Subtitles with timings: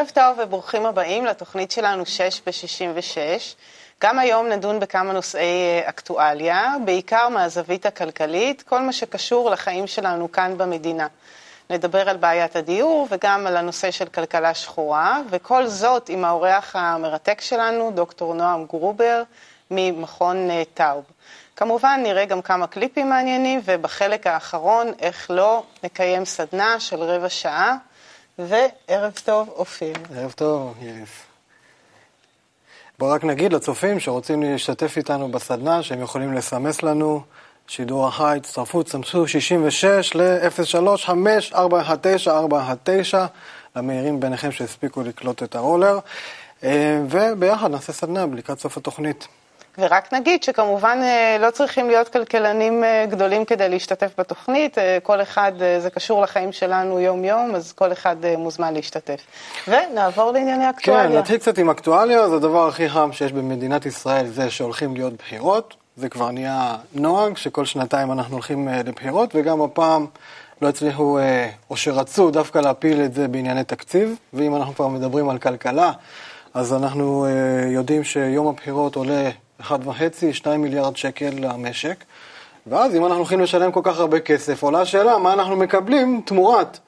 [0.00, 3.16] ערב טוב וברוכים הבאים לתוכנית שלנו 6 ב-66.
[4.02, 10.32] גם היום נדון בכמה נושאי אה, אקטואליה, בעיקר מהזווית הכלכלית, כל מה שקשור לחיים שלנו
[10.32, 11.06] כאן במדינה.
[11.70, 17.40] נדבר על בעיית הדיור וגם על הנושא של כלכלה שחורה, וכל זאת עם האורח המרתק
[17.40, 19.22] שלנו, דוקטור נועם גרובר
[19.70, 21.04] ממכון אה, טאוב.
[21.56, 27.76] כמובן נראה גם כמה קליפים מעניינים, ובחלק האחרון, איך לא, נקיים סדנה של רבע שעה,
[28.48, 29.92] וערב טוב, אופיר.
[30.14, 31.26] ערב טוב, יריף.
[32.98, 37.22] בואו רק נגיד לצופים שרוצים להשתתף איתנו בסדנה, שהם יכולים לסמס לנו
[37.66, 41.58] שידור החי, הצטרפות, סמסו 66 ל-035-419-419,
[43.76, 45.98] למהירים ביניכם שהספיקו לקלוט את הרולר,
[46.64, 49.28] אה, וביחד נעשה סדנה לקראת סוף התוכנית.
[49.78, 55.52] ורק נגיד שכמובן אה, לא צריכים להיות כלכלנים אה, גדולים כדי להשתתף בתוכנית, כל אחד,
[55.78, 59.20] זה קשור לחיים שלנו יום-יום, אז כל אחד מוזמן להשתתף.
[59.68, 61.08] ונעבור לענייני אקטואליה.
[61.08, 65.12] כן, נתחיל קצת עם אקטואליה, זה הדבר הכי חם שיש במדינת ישראל, זה שהולכים להיות
[65.12, 65.74] בחירות.
[65.96, 70.06] זה כבר נהיה נוהג, שכל שנתיים אנחנו הולכים לבחירות, וגם הפעם
[70.62, 71.18] לא הצליחו,
[71.70, 75.92] או שרצו דווקא להפיל את זה בענייני תקציב, ואם אנחנו כבר מדברים על כלכלה,
[76.54, 77.26] אז אנחנו
[77.66, 79.30] יודעים שיום הבחירות עולה
[79.68, 82.04] 1.5-2 מיליארד שקל למשק,
[82.66, 86.78] ואז אם אנחנו הולכים לשלם כל כך הרבה כסף, עולה השאלה מה אנחנו מקבלים תמורת.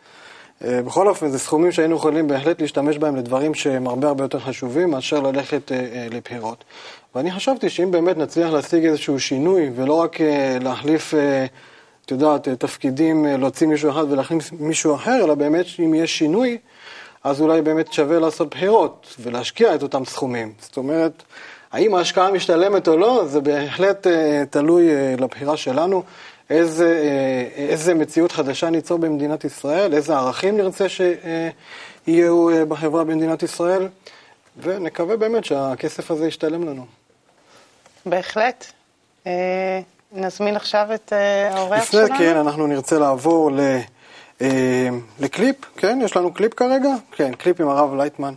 [0.60, 4.90] בכל אופן, זה סכומים שהיינו יכולים בהחלט להשתמש בהם לדברים שהם הרבה הרבה יותר חשובים
[4.90, 5.72] מאשר ללכת
[6.10, 6.64] לבחירות.
[7.14, 11.46] ואני חשבתי שאם באמת נצליח להשיג איזשהו שינוי, ולא רק אה, להחליף, אה,
[12.04, 16.58] את יודעת, אה, תפקידים, להוציא מישהו אחד ולהחליף מישהו אחר, אלא באמת שאם יש שינוי,
[17.24, 20.52] אז אולי באמת שווה לעשות בחירות ולהשקיע את אותם סכומים.
[20.60, 21.22] זאת אומרת,
[21.72, 24.06] האם ההשקעה משתלמת או לא, זה בהחלט
[24.50, 26.02] תלוי לבחירה שלנו.
[26.50, 27.02] איזה,
[27.56, 33.88] איזה מציאות חדשה ניצור במדינת ישראל, איזה ערכים נרצה שיהיו בחברה במדינת ישראל,
[34.62, 36.86] ונקווה באמת שהכסף הזה ישתלם לנו.
[38.06, 38.66] בהחלט.
[39.26, 39.80] אה,
[40.12, 42.04] נזמין עכשיו את אה, האורח שלנו.
[42.04, 43.60] לפני כן, אנחנו נרצה לעבור ל,
[44.40, 44.88] אה,
[45.20, 45.98] לקליפ, כן?
[46.04, 46.88] יש לנו קליפ כרגע?
[47.12, 48.34] כן, קליפ עם הרב לייטמן.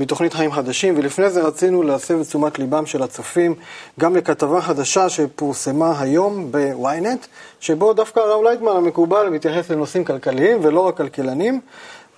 [0.00, 3.54] מתוכנית חיים חדשים, ולפני זה רצינו להסב את תשומת ליבם של הצופים
[4.00, 7.26] גם לכתבה חדשה שפורסמה היום ב-ynet,
[7.60, 11.60] שבו דווקא הרב לייטמן המקובל מתייחס לנושאים כלכליים ולא רק כלכלנים,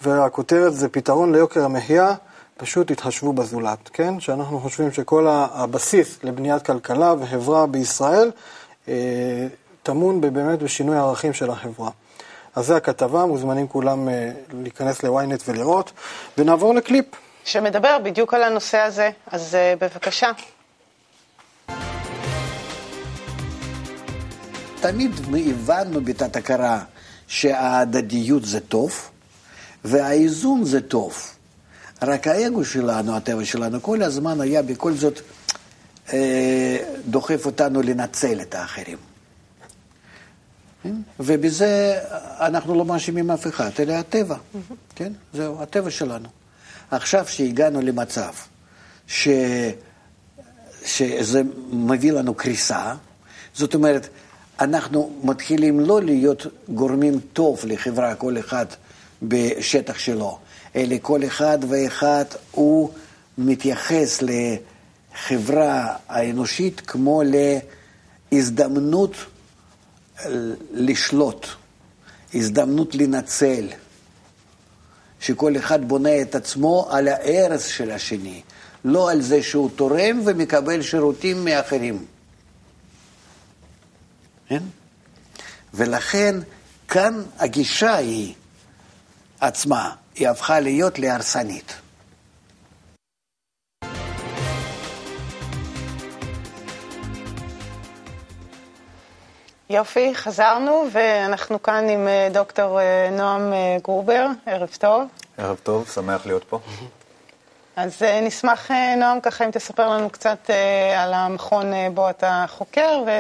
[0.03, 2.15] והכותרת זה פתרון ליוקר המחיה,
[2.57, 4.21] פשוט התחשבו בזולת, כן?
[4.21, 8.31] שאנחנו חושבים שכל הבסיס לבניית כלכלה וחברה בישראל
[8.89, 9.47] אה,
[9.83, 11.91] טמון באמת בשינוי הערכים של החברה.
[12.55, 15.93] אז זה הכתבה, מוזמנים כולם אה, להיכנס ל-ynet ולראות,
[16.39, 17.07] ונעבור לקליפ.
[17.45, 20.31] שמדבר בדיוק על הנושא הזה, אז אה, בבקשה.
[24.81, 25.13] תמיד
[25.51, 26.85] הבנו בתת הכרה
[27.29, 29.11] שההדדיות זה טוב,
[29.85, 31.33] והאיזון זה טוב.
[32.03, 35.21] רק האגו שלנו, הטבע שלנו, כל הזמן היה בכל זאת
[36.13, 36.77] אה,
[37.07, 38.99] דוחף אותנו לנצל את האחרים.
[41.21, 41.99] ובזה
[42.41, 44.37] אנחנו לא מאשימים אף אחד, אלא הטבע,
[44.95, 45.13] כן?
[45.33, 46.29] זהו, הטבע שלנו.
[46.93, 48.33] עכשיו שהגענו למצב
[49.07, 49.29] ש...
[50.85, 52.95] שזה מביא לנו קריסה,
[53.55, 54.09] זאת אומרת,
[54.61, 58.67] אנחנו מתחילים לא להיות גורמים טוב לחברה, כל אחד
[59.23, 60.39] בשטח שלו,
[60.77, 62.91] אלא כל אחד ואחד הוא
[63.39, 67.23] מתייחס לחברה האנושית כמו
[68.33, 69.15] להזדמנות
[70.73, 71.47] לשלוט,
[72.35, 73.67] הזדמנות לנצל,
[75.23, 78.43] שכל אחד בונה את עצמו על ההרס של השני,
[78.85, 82.05] לא על זה שהוא תורם ומקבל שירותים מאחרים.
[84.49, 84.63] כן?
[85.75, 86.35] ולכן
[86.89, 88.35] כאן הגישה היא
[89.41, 89.95] עצמה.
[90.15, 91.73] היא הפכה להיות להרסנית.
[99.73, 105.03] יופי, חזרנו, ואנחנו כאן עם אה, דוקטור אה, נועם אה, גרובר, ערב טוב.
[105.39, 106.59] ערב טוב, שמח להיות פה.
[107.77, 110.51] אז נשמח, נועם, ככה אם תספר לנו קצת
[110.97, 113.11] על המכון בו אתה חוקר, ו...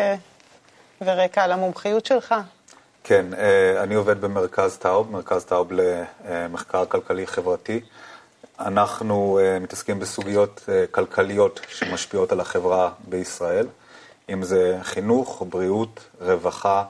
[1.04, 2.34] ורקע על המומחיות שלך.
[3.04, 3.26] כן,
[3.82, 7.80] אני עובד במרכז טאוב, מרכז טאוב למחקר כלכלי חברתי.
[8.60, 13.66] אנחנו מתעסקים בסוגיות כלכליות שמשפיעות על החברה בישראל,
[14.30, 16.84] אם זה חינוך, בריאות, רווחה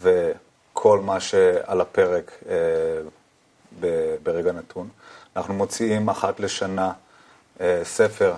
[0.00, 2.42] וכל מה שעל הפרק
[4.22, 4.88] ברגע נתון.
[5.36, 6.92] אנחנו מוציאים אחת לשנה
[7.84, 8.34] ספר,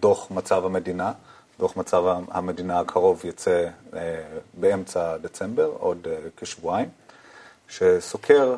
[0.00, 1.12] דוח מצב המדינה.
[1.58, 4.22] דוח מצב המדינה הקרוב יצא אה,
[4.54, 6.88] באמצע דצמבר, עוד אה, כשבועיים,
[7.68, 8.56] שסוקר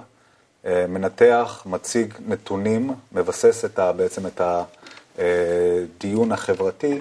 [0.64, 4.40] אה, מנתח, מציג נתונים, מבסס את ה, בעצם את
[5.18, 7.00] הדיון החברתי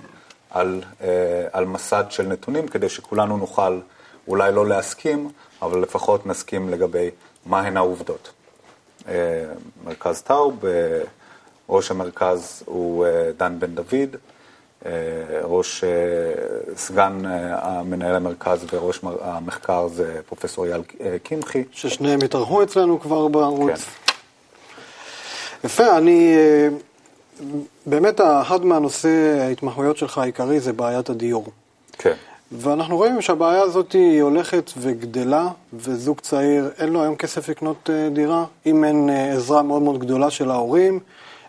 [0.55, 1.07] על, אה,
[1.51, 3.79] על מסד של נתונים, כדי שכולנו נוכל
[4.27, 5.29] אולי לא להסכים,
[5.61, 7.09] אבל לפחות נסכים לגבי
[7.45, 8.31] מהן העובדות.
[9.07, 9.43] אה,
[9.83, 10.63] מרכז טאוב,
[11.69, 13.05] ראש המרכז הוא
[13.37, 14.15] דן בן דוד,
[15.43, 15.83] ראש,
[16.75, 17.21] סגן
[17.51, 20.81] המנהל המרכז וראש המחקר זה פרופסור אייל
[21.23, 21.63] קמחי.
[21.71, 23.79] ששניהם התארחו אצלנו כבר בערוץ.
[23.79, 24.07] כן.
[25.63, 26.37] יפה, אני...
[27.85, 31.45] באמת, אחד מהנושא ההתמחויות שלך העיקרי זה בעיית הדיור.
[31.97, 32.13] כן.
[32.51, 38.09] ואנחנו רואים שהבעיה הזאת היא הולכת וגדלה, וזוג צעיר אין לו היום כסף לקנות אה,
[38.09, 40.99] דירה, אם אין אה, עזרה מאוד מאוד גדולה של ההורים,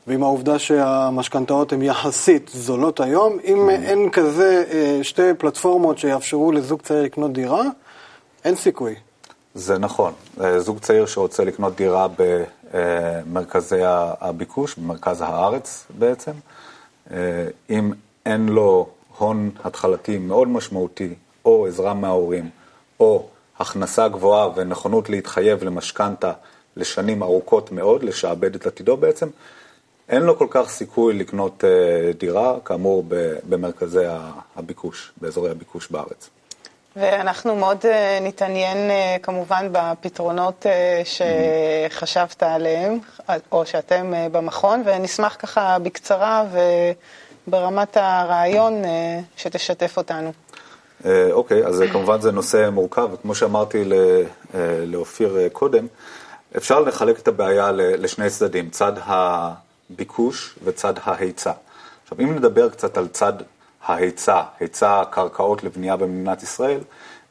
[0.06, 3.72] ועם העובדה שהמשכנתאות הן יחסית זולות היום, אם mm.
[3.72, 7.62] אין כזה אה, שתי פלטפורמות שיאפשרו לזוג צעיר לקנות דירה,
[8.44, 8.94] אין סיכוי.
[9.54, 10.12] זה נכון.
[10.58, 12.06] זוג צעיר שרוצה לקנות דירה
[12.76, 13.80] במרכזי
[14.20, 16.32] הביקוש, במרכז הארץ בעצם,
[17.70, 17.92] אם
[18.26, 18.88] אין לו
[19.18, 21.14] הון התחלתי מאוד משמעותי,
[21.44, 22.50] או עזרה מההורים,
[23.00, 23.28] או
[23.58, 26.32] הכנסה גבוהה ונכונות להתחייב למשכנתה
[26.76, 29.28] לשנים ארוכות מאוד, לשעבד את עתידו בעצם,
[30.08, 33.04] אין לו כל כך סיכוי לקנות אה, דירה, כאמור,
[33.48, 34.04] במרכזי
[34.56, 36.30] הביקוש, באזורי הביקוש בארץ.
[36.96, 40.66] ואנחנו מאוד אה, נתעניין אה, כמובן בפתרונות
[41.04, 42.98] שחשבת עליהם,
[43.52, 46.44] או שאתם במכון, ונשמח ככה בקצרה
[47.48, 48.82] וברמת הרעיון
[49.36, 50.32] שתשתף אותנו.
[51.32, 53.84] אוקיי, אז כמובן זה נושא מורכב, וכמו שאמרתי
[54.86, 55.86] לאופיר קודם,
[56.56, 58.92] אפשר לחלק את הבעיה לשני צדדים, צד.
[59.90, 61.52] הביקוש וצד ההיצע.
[62.02, 63.32] עכשיו, אם נדבר קצת על צד
[63.86, 66.80] ההיצע, היצע הקרקעות לבנייה במדינת ישראל,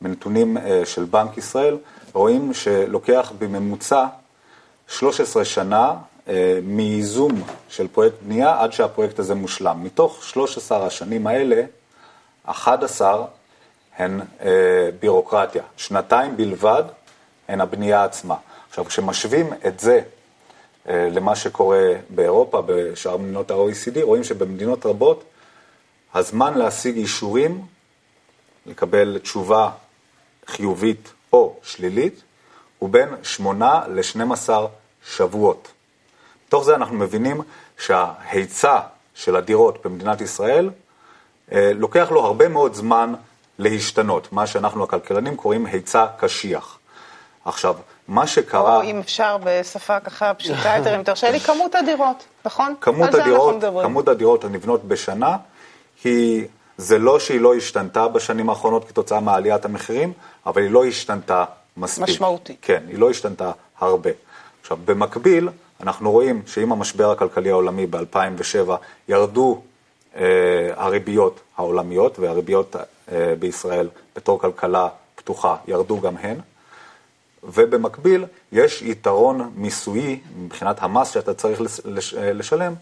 [0.01, 1.77] מנתונים אה, של בנק ישראל,
[2.13, 4.05] רואים שלוקח בממוצע
[4.87, 5.93] 13 שנה
[6.27, 7.31] אה, מייזום
[7.69, 9.83] של פרויקט בנייה עד שהפרויקט הזה מושלם.
[9.83, 11.63] מתוך 13 השנים האלה,
[12.45, 13.25] 11
[13.97, 16.83] הן אה, בירוקרטיה, שנתיים בלבד
[17.47, 18.35] הן הבנייה עצמה.
[18.69, 20.01] עכשיו, כשמשווים את זה
[20.89, 25.23] למה שקורה באירופה, בשאר מדינות ה-OECD, רואים שבמדינות רבות
[26.15, 27.65] הזמן להשיג אישורים,
[28.65, 29.69] לקבל תשובה
[30.47, 32.21] חיובית או שלילית,
[32.79, 34.49] הוא בין 8 ל-12
[35.07, 35.67] שבועות.
[36.47, 37.41] מתוך זה אנחנו מבינים
[37.77, 38.79] שההיצע
[39.15, 40.69] של הדירות במדינת ישראל
[41.51, 43.13] אה, לוקח לו הרבה מאוד זמן
[43.59, 46.79] להשתנות, מה שאנחנו הכלכלנים קוראים היצע קשיח.
[47.45, 47.75] עכשיו,
[48.07, 48.77] מה שקרה...
[48.77, 52.75] או אם אפשר בשפה ככה פשוטה יותר, אם תרשה לי, כמות הדירות, נכון?
[52.81, 55.37] כמות הדירות, כמות הדירות הנבנות בשנה,
[56.03, 56.45] היא,
[56.77, 60.13] זה לא שהיא לא השתנתה בשנים האחרונות כתוצאה מעליית המחירים,
[60.45, 61.45] אבל היא לא השתנתה
[61.77, 62.03] מספיק.
[62.03, 62.55] משמעותי.
[62.61, 64.09] כן, היא לא השתנתה הרבה.
[64.61, 65.49] עכשיו, במקביל,
[65.83, 68.71] אנחנו רואים שעם המשבר הכלכלי העולמי ב-2007
[69.07, 69.61] ירדו
[70.15, 70.23] אה,
[70.75, 72.75] הריביות העולמיות, והריביות
[73.11, 76.37] אה, בישראל בתור כלכלה פתוחה ירדו גם הן.
[77.43, 81.61] ובמקביל יש יתרון מיסויי מבחינת המס שאתה צריך
[82.33, 82.73] לשלם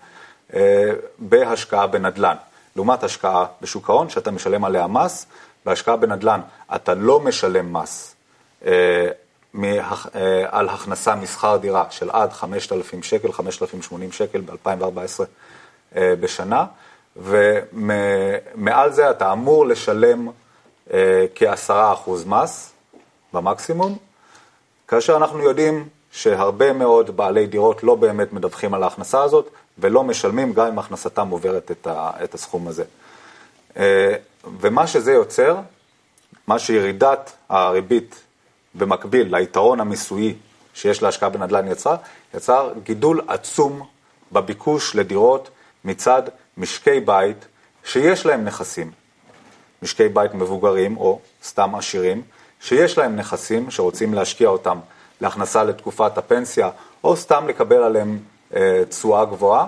[0.53, 2.35] אה, בהשקעה בנדל"ן.
[2.75, 5.25] לעומת השקעה בשוק ההון, שאתה משלם עליה מס,
[5.65, 6.41] בהשקעה בנדל"ן
[6.75, 8.15] אתה לא משלם מס
[8.65, 9.07] אה,
[9.63, 15.23] אה, על הכנסה משכר דירה של עד 5,000 שקל, 5,080 שקל ב-2014
[15.95, 16.65] בשנה,
[17.15, 20.29] ומעל זה אתה אמור לשלם
[21.35, 22.71] כ-10% מס
[23.33, 23.97] במקסימום,
[24.87, 30.53] כאשר אנחנו יודעים שהרבה מאוד בעלי דירות לא באמת מדווחים על ההכנסה הזאת ולא משלמים
[30.53, 32.83] גם אם הכנסתם עוברת את, ה, את הסכום הזה.
[33.77, 34.15] אה,
[34.59, 35.57] ומה שזה יוצר,
[36.47, 38.21] מה שירידת הריבית
[38.75, 40.35] במקביל ליתרון המיסויי
[40.73, 41.97] שיש להשקעה בנדל"ן יצרה,
[42.33, 43.87] יצר גידול עצום
[44.31, 45.49] בביקוש לדירות
[45.85, 46.23] מצד
[46.57, 47.45] משקי בית
[47.85, 48.91] שיש להם נכסים,
[49.81, 52.21] משקי בית מבוגרים או סתם עשירים,
[52.59, 54.79] שיש להם נכסים שרוצים להשקיע אותם
[55.21, 56.69] להכנסה לתקופת הפנסיה,
[57.03, 58.19] או סתם לקבל עליהם
[58.89, 59.65] תשואה גבוהה,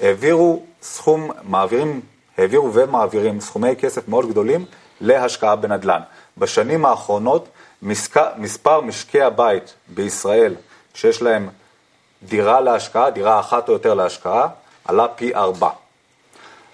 [0.00, 2.00] העבירו סכום, מעבירים,
[2.38, 4.64] העבירו ומעבירים סכומי כסף מאוד גדולים
[5.00, 6.00] להשקעה בנדל"ן.
[6.38, 7.48] בשנים האחרונות
[8.36, 10.54] מספר משקי הבית בישראל
[10.94, 11.48] שיש להם
[12.22, 14.48] דירה להשקעה, דירה אחת או יותר להשקעה,
[14.84, 15.68] עלה פי ארבע.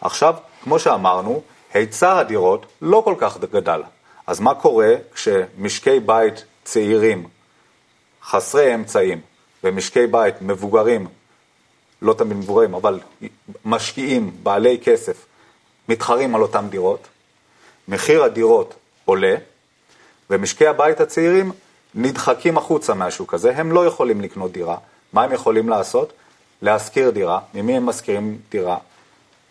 [0.00, 0.34] עכשיו,
[0.64, 1.42] כמו שאמרנו,
[1.74, 3.82] היצע הדירות לא כל כך גדל.
[4.26, 7.28] אז מה קורה כשמשקי בית צעירים,
[8.22, 9.20] חסרי אמצעים,
[9.66, 11.06] ומשקי בית מבוגרים,
[12.02, 13.00] לא תמיד מבוגרים, אבל
[13.64, 15.26] משקיעים, בעלי כסף,
[15.88, 17.08] מתחרים על אותן דירות,
[17.88, 19.34] מחיר הדירות עולה,
[20.30, 21.52] ומשקי הבית הצעירים
[21.94, 24.76] נדחקים החוצה מהשוק הזה, הם לא יכולים לקנות דירה.
[25.12, 26.12] מה הם יכולים לעשות?
[26.62, 27.40] להשכיר דירה.
[27.54, 28.78] ממי הם משכירים דירה?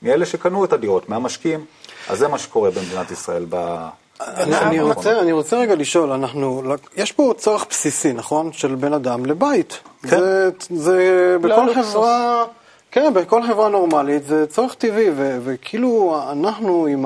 [0.01, 1.65] מאלה שקנו את הדירות, מהמשקיעים.
[2.07, 3.87] אז זה מה שקורה במדינת ישראל ב...
[4.21, 6.61] אני, אני, רוצה, אני רוצה רגע לשאול, אנחנו,
[6.97, 8.51] יש פה צורך בסיסי, נכון?
[8.51, 9.79] של בן אדם לבית.
[10.01, 10.09] כן.
[10.09, 12.43] זה, זה לא בכל חברה,
[12.91, 17.05] כן, בכל חברה נורמלית זה צורך טבעי, ו, וכאילו אנחנו עם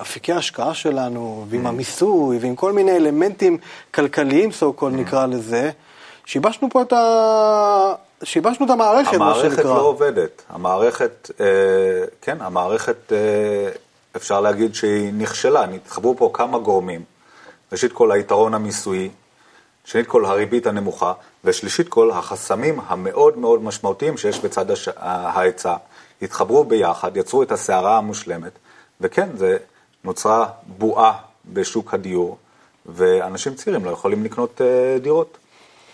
[0.00, 3.58] אפיקי ההשקעה שלנו, ועם המיסוי, ועם כל מיני אלמנטים
[3.94, 5.70] כלכליים, so called נקרא לזה,
[6.24, 7.94] שיבשנו פה את ה...
[8.24, 9.46] שיבשנו את המערכת, מה שנקרא.
[9.46, 10.42] המערכת לא עובדת.
[10.50, 11.46] המערכת, אה,
[12.22, 13.18] כן, המערכת, אה,
[14.16, 15.66] אפשר להגיד שהיא נכשלה.
[15.66, 17.04] נתחברו פה כמה גורמים.
[17.72, 19.10] ראשית כל, היתרון המיסויי,
[19.84, 21.12] שנית כל, הריבית הנמוכה,
[21.44, 24.88] ושלישית כל, החסמים המאוד מאוד משמעותיים שיש בצד הש...
[24.96, 25.76] ההיצע.
[26.22, 28.52] התחברו ביחד, יצרו את הסערה המושלמת,
[29.00, 29.56] וכן, זה
[30.04, 31.12] נוצרה בועה
[31.44, 32.36] בשוק הדיור,
[32.86, 35.38] ואנשים צעירים לא יכולים לקנות אה, דירות.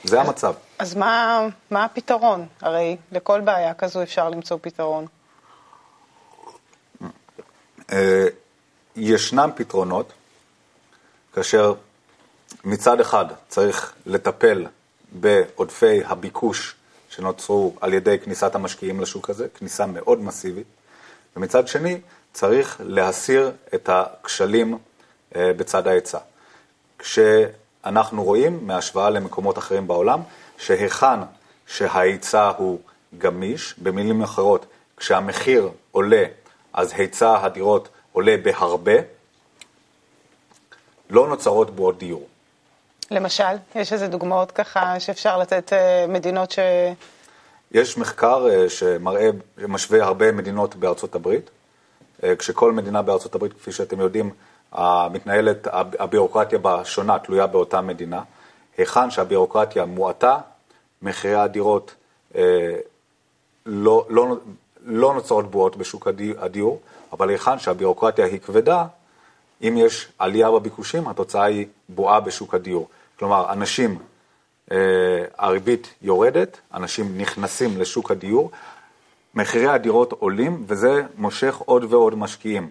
[0.04, 0.54] זה המצב.
[0.78, 2.46] אז מה, מה הפתרון?
[2.60, 5.06] הרי לכל בעיה כזו אפשר למצוא פתרון.
[7.92, 8.26] אה,
[8.97, 10.12] ישנם פתרונות,
[11.35, 11.75] כאשר
[12.64, 14.66] מצד אחד צריך לטפל
[15.12, 16.75] בעודפי הביקוש
[17.11, 20.66] שנוצרו על ידי כניסת המשקיעים לשוק הזה, כניסה מאוד מסיבית,
[21.37, 22.00] ומצד שני
[22.33, 24.78] צריך להסיר את הכשלים
[25.37, 26.18] אה, בצד ההיצע.
[26.99, 30.21] כשאנחנו רואים, מהשוואה למקומות אחרים בעולם,
[30.59, 31.21] שהיכן
[31.66, 32.80] שההיצע הוא
[33.18, 34.66] גמיש, במילים אחרות,
[34.97, 36.25] כשהמחיר עולה,
[36.72, 38.92] אז היצע הדירות עולה בהרבה,
[41.10, 42.26] לא נוצרות בועות דיור.
[43.10, 46.58] למשל, יש איזה דוגמאות ככה שאפשר לתת אה, מדינות ש...
[47.72, 49.30] יש מחקר אה, שמראה,
[49.68, 51.50] משווה הרבה מדינות בארצות הברית,
[52.25, 54.30] אה, כשכל מדינה בארצות הברית, כפי שאתם יודעים,
[55.10, 55.66] מתנהלת,
[55.98, 58.22] הביורוקרטיה בה שונה, תלויה באותה מדינה.
[58.78, 60.38] היכן שהביורוקרטיה מועטה,
[61.02, 61.94] מחירי הדירות
[62.37, 62.76] אה,
[63.66, 64.37] לא, לא,
[64.88, 66.80] לא נוצרות בועות בשוק הדיור,
[67.12, 68.87] אבל היכן שהביורוקרטיה היא כבדה,
[69.62, 72.88] אם יש עלייה בביקושים, התוצאה היא בועה בשוק הדיור.
[73.18, 73.99] כלומר, אנשים,
[74.73, 74.76] אה,
[75.38, 78.50] הריבית יורדת, אנשים נכנסים לשוק הדיור,
[79.35, 82.71] מחירי הדירות עולים, וזה מושך עוד ועוד משקיעים,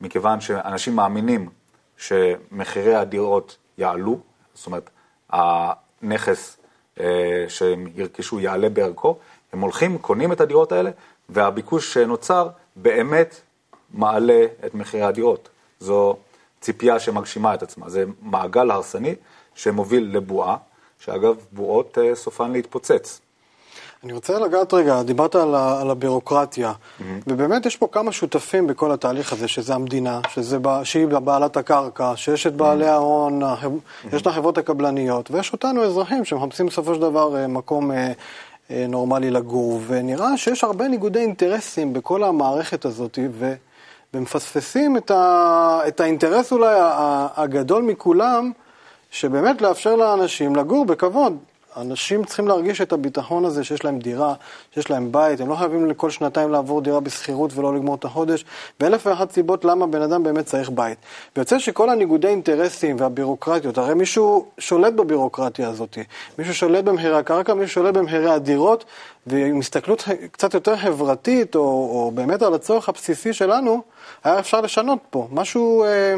[0.00, 1.48] מכיוון שאנשים מאמינים
[1.96, 4.18] שמחירי הדירות יעלו,
[4.54, 4.90] זאת אומרת,
[5.30, 6.56] הנכס
[7.00, 9.18] אה, שהם ירכשו יעלה בערכו,
[9.52, 10.90] הם הולכים, קונים את הדירות האלה,
[11.28, 13.40] והביקוש שנוצר באמת
[13.94, 15.48] מעלה את מחירי הדירות.
[15.80, 16.16] זו
[16.60, 17.88] ציפייה שמגשימה את עצמה.
[17.88, 19.14] זה מעגל הרסני
[19.54, 20.56] שמוביל לבועה,
[20.98, 23.20] שאגב, בועות אה, סופן להתפוצץ.
[24.04, 27.02] אני רוצה לגעת רגע, דיברת על, על הבירוקרטיה, mm-hmm.
[27.26, 32.46] ובאמת יש פה כמה שותפים בכל התהליך הזה, שזה המדינה, שזה, שהיא בעלת הקרקע, שיש
[32.46, 32.90] את בעלי mm-hmm.
[32.90, 34.16] ההון, mm-hmm.
[34.16, 38.12] יש את החברות הקבלניות, ויש אותנו אזרחים שמחפשים בסופו של דבר אה, מקום אה,
[38.70, 43.54] נורמלי לגור, ונראה שיש הרבה ניגודי אינטרסים בכל המערכת הזאת, ו,
[44.14, 46.76] ומפספסים את, ה, את האינטרס אולי
[47.36, 48.52] הגדול מכולם,
[49.10, 51.36] שבאמת לאפשר לאנשים לגור בכבוד.
[51.76, 54.34] אנשים צריכים להרגיש את הביטחון הזה שיש להם דירה,
[54.74, 58.44] שיש להם בית, הם לא חייבים לכל שנתיים לעבור דירה בשכירות ולא לגמור את החודש,
[58.80, 60.98] ואלף ואחת סיבות למה בן אדם באמת צריך בית.
[61.36, 65.98] ויוצא שכל הניגודי אינטרסים והבירוקרטיות, הרי מישהו שולט בבירוקרטיה הזאת,
[66.38, 68.84] מישהו שולט במחירי הקרקע, מישהו שולט במחירי הדירות,
[69.26, 73.82] ועם הסתכלות קצת יותר חברתית, או, או באמת על הצורך הבסיסי שלנו,
[74.24, 75.84] היה אפשר לשנות פה, משהו...
[75.84, 76.14] אה...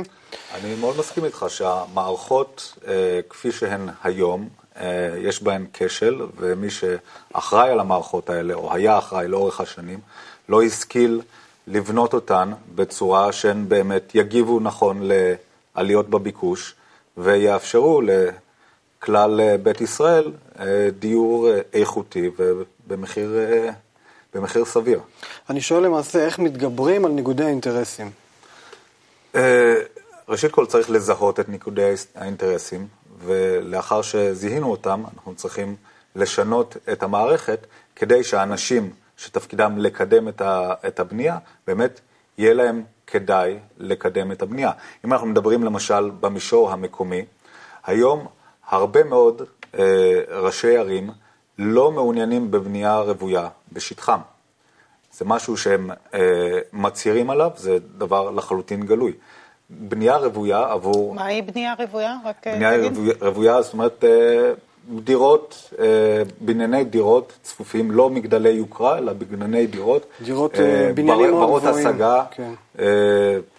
[0.54, 4.48] אני מאוד מסכים איתך שהמערכות אה, כפי שהן היום,
[5.18, 10.00] יש בהן כשל, ומי שאחראי על המערכות האלה, או היה אחראי לאורך השנים,
[10.48, 11.20] לא השכיל
[11.66, 15.08] לבנות אותן בצורה שהן באמת יגיבו נכון
[15.76, 16.74] לעליות בביקוש,
[17.16, 23.32] ויאפשרו לכלל אה, בית ישראל אה, דיור איכותי ובמחיר
[24.34, 25.00] במחיר סביר.
[25.50, 28.10] אני שואל למעשה, איך מתגברים על ניגודי האינטרסים?
[30.28, 32.86] ראשית כל צריך לזהות את ניגודי האינטרסים,
[33.18, 35.76] ולאחר שזיהינו אותם, אנחנו צריכים
[36.16, 37.66] לשנות את המערכת
[37.96, 40.28] כדי שהאנשים שתפקידם לקדם
[40.86, 42.00] את הבנייה, באמת
[42.38, 44.70] יהיה להם כדאי לקדם את הבנייה.
[45.04, 47.24] אם אנחנו מדברים למשל במישור המקומי,
[47.84, 48.26] היום
[48.68, 49.42] הרבה מאוד
[49.78, 49.84] אה,
[50.28, 51.10] ראשי ערים
[51.58, 54.20] לא מעוניינים בבנייה רוויה בשטחם.
[55.12, 59.12] זה משהו שהם אה, מצהירים עליו, זה דבר לחלוטין גלוי.
[59.70, 61.14] בנייה רוויה עבור...
[61.14, 62.16] מהי בנייה רוויה?
[62.24, 64.52] רק אה, בנייה רוויה, רוויה, זאת אומרת, אה,
[65.04, 65.86] דירות, אה,
[66.40, 70.06] בנייני דירות צפופים, לא מגדלי יוקרה, אלא בנייני דירות.
[70.24, 70.52] דירות,
[70.94, 71.34] בניינים מאוד גבוהים.
[71.34, 72.52] ברות השגה, כן.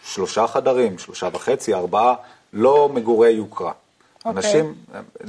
[0.03, 2.13] שלושה חדרים, שלושה וחצי, ארבעה,
[2.53, 3.71] לא מגורי יוקרה.
[4.25, 4.37] אוקיי.
[4.37, 4.73] אנשים,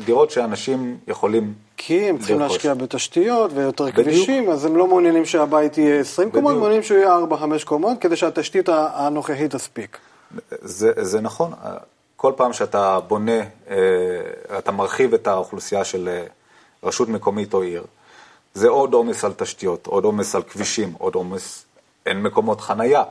[0.05, 2.57] דירות שאנשים יכולים כי הם צריכים לרכוש.
[2.57, 4.07] להשקיע בתשתיות ויותר בדיוק.
[4.07, 6.59] כבישים, אז הם לא מעוניינים שהבית יהיה 20 קומות, בדיוק.
[6.61, 7.19] מעוניינים שהוא יהיה
[7.63, 9.99] 4-5 קומות, כדי שהתשתית הנוכחית תספיק.
[10.51, 11.53] זה, זה נכון,
[12.17, 13.77] כל פעם שאתה בונה, אה,
[14.59, 16.27] אתה מרחיב את האוכלוסייה של אה,
[16.83, 17.85] רשות מקומית או עיר,
[18.55, 21.65] זה עוד עומס על תשתיות, עוד עומס על כבישים, עוד עומס,
[22.07, 23.03] אין מקומות חנייה,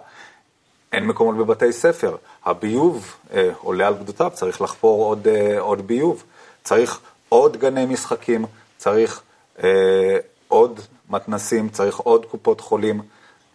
[0.94, 6.24] אין מקומות בבתי ספר, הביוב אה, עולה על גדותיו, צריך לחפור עוד, אה, עוד ביוב,
[6.64, 8.46] צריך עוד גני משחקים,
[8.78, 9.22] צריך
[9.64, 13.02] אה, עוד מתנסים, צריך עוד קופות חולים,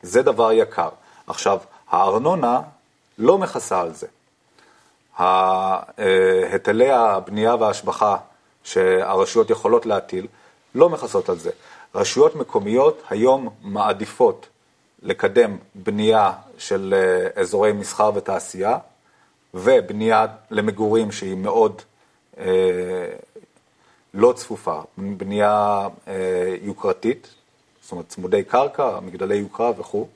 [0.02, 0.88] זה דבר יקר.
[1.26, 1.58] עכשיו,
[1.90, 2.60] הארנונה
[3.18, 4.06] לא מכסה על זה.
[6.52, 8.16] היטלי הבנייה וההשבחה
[8.64, 10.26] שהרשויות יכולות להטיל
[10.74, 11.50] לא מכסות על זה.
[11.94, 14.46] רשויות מקומיות היום מעדיפות
[15.02, 18.78] לקדם בנייה של אה, אזורי מסחר ותעשייה
[19.54, 21.82] ובנייה למגורים שהיא מאוד
[22.38, 22.44] אה,
[24.14, 27.28] לא צפופה, בנייה אה, יוקרתית,
[27.82, 30.06] זאת אומרת צמודי קרקע, מגדלי יוקרה וכו',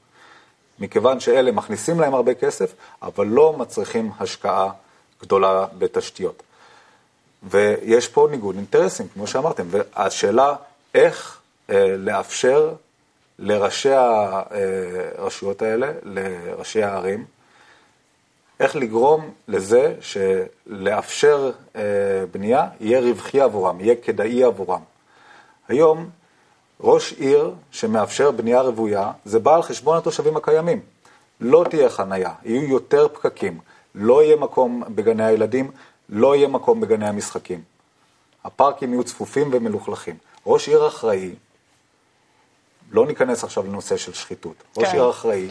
[0.78, 4.70] מכיוון שאלה מכניסים להם הרבה כסף, אבל לא מצריכים השקעה
[5.22, 6.42] גדולה בתשתיות.
[7.42, 10.54] ויש פה ניגוד אינטרסים, כמו שאמרתם, והשאלה
[10.94, 11.40] איך
[11.70, 12.72] אה, לאפשר
[13.38, 17.24] לראשי הרשויות האלה, לראשי הערים,
[18.60, 21.82] איך לגרום לזה שלאפשר אה,
[22.30, 24.80] בנייה יהיה רווחי עבורם, יהיה כדאי עבורם.
[25.68, 26.10] היום
[26.80, 30.80] ראש עיר שמאפשר בנייה רוויה, זה בא על חשבון התושבים הקיימים.
[31.40, 33.58] לא תהיה חנייה, יהיו יותר פקקים,
[33.94, 35.70] לא יהיה מקום בגני הילדים,
[36.08, 37.62] לא יהיה מקום בגני המשחקים.
[38.44, 40.16] הפארקים יהיו צפופים ומלוכלכים.
[40.46, 41.34] ראש עיר אחראי,
[42.90, 44.92] לא ניכנס עכשיו לנושא של שחיתות, ראש כן.
[44.92, 45.48] עיר אחראי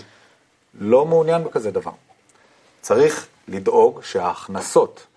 [0.79, 1.91] לא מעוניין בכזה דבר.
[2.81, 5.07] צריך לדאוג שההכנסות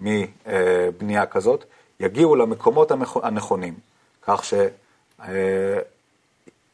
[0.00, 1.64] מבנייה כזאת
[2.00, 3.74] יגיעו למקומות הנכונים,
[4.22, 4.44] כך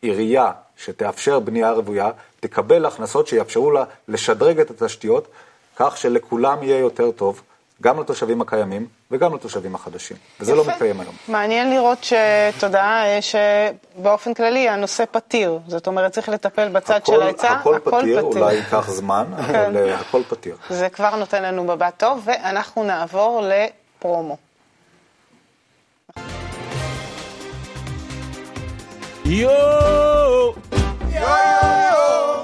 [0.03, 2.11] שעירייה שתאפשר בנייה רוויה
[2.41, 5.29] תקבל הכנסות שיאפשרו לה לשדרג את התשתיות,
[5.77, 7.43] כך שלכולם יהיה יותר טוב,
[7.83, 10.17] גם לתושבים הקיימים וגם לתושבים החדשים.
[10.41, 10.71] וזה לא יפה.
[10.71, 11.15] מתקיים היום.
[11.29, 15.59] מעניין לראות שתודה, אה, שבאופן כללי הנושא פתיר.
[15.67, 19.55] זאת אומרת, צריך לטפל בצד של הכל, ההיצע, הכל פתיר, אולי ייקח זמן, כן.
[19.55, 20.57] אבל אה, הכל פתיר.
[20.71, 24.37] זה כבר נותן לנו מבט טוב, ואנחנו נעבור לפרומו.
[29.31, 30.55] יואו!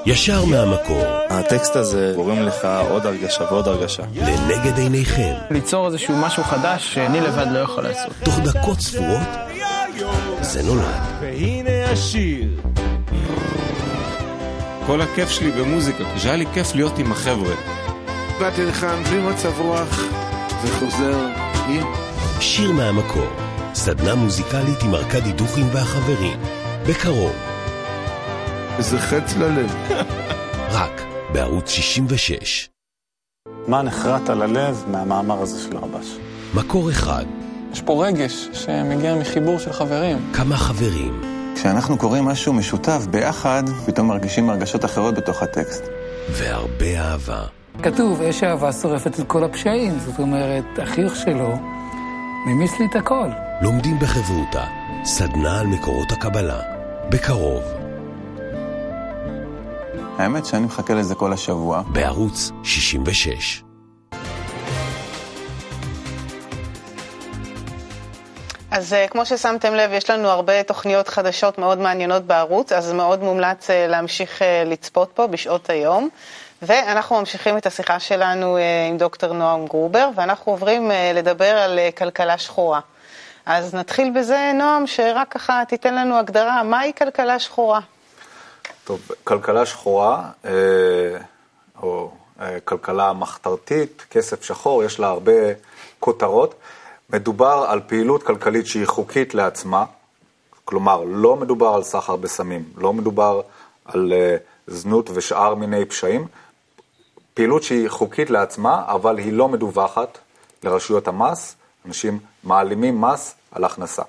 [0.07, 4.03] ישר מהמקור, הטקסט הזה גורם לך עוד הרגשה ועוד הרגשה.
[4.14, 8.12] לנגד עיניכם, ליצור איזשהו משהו חדש שאני לבד לא יכול לעשות.
[8.25, 9.29] תוך דקות ספורות,
[10.40, 11.01] זה נולד.
[11.20, 12.49] והנה השיר.
[14.87, 17.55] כל הכיף שלי במוזיקה, שהיה לי כיף להיות עם החבר'ה.
[18.40, 20.01] באתי לכאן בלי מצב רוח
[20.62, 21.18] וחוזר
[21.68, 21.87] עם
[22.40, 23.29] שיר מהמקור,
[23.75, 26.65] סדנה מוזיקלית עם ארכדי דוכין והחברים.
[26.88, 27.33] בקרוב,
[28.79, 29.75] איזה חץ ללב.
[30.70, 32.68] רק בערוץ 66.
[33.66, 36.07] מה נחרט על הלב מהמאמר הזה של הרבש?
[36.55, 37.25] מקור אחד,
[37.72, 40.33] יש פה רגש שמגיע מחיבור של חברים.
[40.33, 41.20] כמה חברים,
[41.55, 45.85] כשאנחנו קוראים משהו משותף ביחד, פתאום מרגישים הרגשות אחרות בתוך הטקסט.
[46.31, 47.42] והרבה אהבה.
[47.83, 51.59] כתוב, אש אהבה שורפת את כל הפשעים, זאת אומרת, החיוך שלו
[52.46, 53.29] ממיס לי את הכל.
[53.62, 54.64] לומדים בחברותה,
[55.05, 56.75] סדנה על מקורות הקבלה.
[57.10, 57.62] בקרוב,
[60.18, 61.82] האמת שאני מחכה לזה כל השבוע.
[61.92, 63.62] בערוץ 66.
[68.70, 73.22] אז אה, כמו ששמתם לב, יש לנו הרבה תוכניות חדשות מאוד מעניינות בערוץ, אז מאוד
[73.22, 76.08] מומלץ אה, להמשיך אה, לצפות פה בשעות היום.
[76.62, 78.56] ואנחנו ממשיכים את השיחה שלנו
[78.90, 82.80] עם דוקטור נועם גרובר, ואנחנו עוברים לדבר על כלכלה שחורה.
[83.46, 87.80] אז נתחיל בזה, נועם, שרק ככה תיתן לנו הגדרה, מהי כלכלה שחורה?
[88.85, 90.50] טוב, כלכלה שחורה, אה,
[91.82, 95.32] או אה, כלכלה מחתרתית, כסף שחור, יש לה הרבה
[96.00, 96.54] כותרות.
[97.11, 99.85] מדובר על פעילות כלכלית שהיא חוקית לעצמה,
[100.64, 103.40] כלומר, לא מדובר על סחר בסמים, לא מדובר
[103.85, 106.26] על אה, זנות ושאר מיני פשעים.
[107.35, 110.18] פעילות שהיא חוקית לעצמה, אבל היא לא מדווחת
[110.62, 111.56] לרשויות המס,
[111.87, 114.03] אנשים מעלימים מס על הכנסה.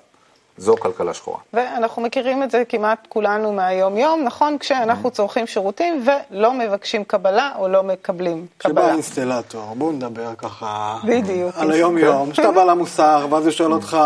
[0.58, 1.38] זו כלכלה שחורה.
[1.54, 4.58] ואנחנו מכירים את זה כמעט כולנו מהיום-יום, נכון?
[4.58, 8.92] כשאנחנו צורכים שירותים ולא מבקשים קבלה או לא מקבלים כשבא קבלה.
[8.92, 11.56] אינסטלטור, בואו נדבר ככה בדיוק.
[11.58, 13.98] על היום-יום, שאתה בא למוסך, ואז הוא שואל אותך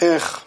[0.00, 0.44] איך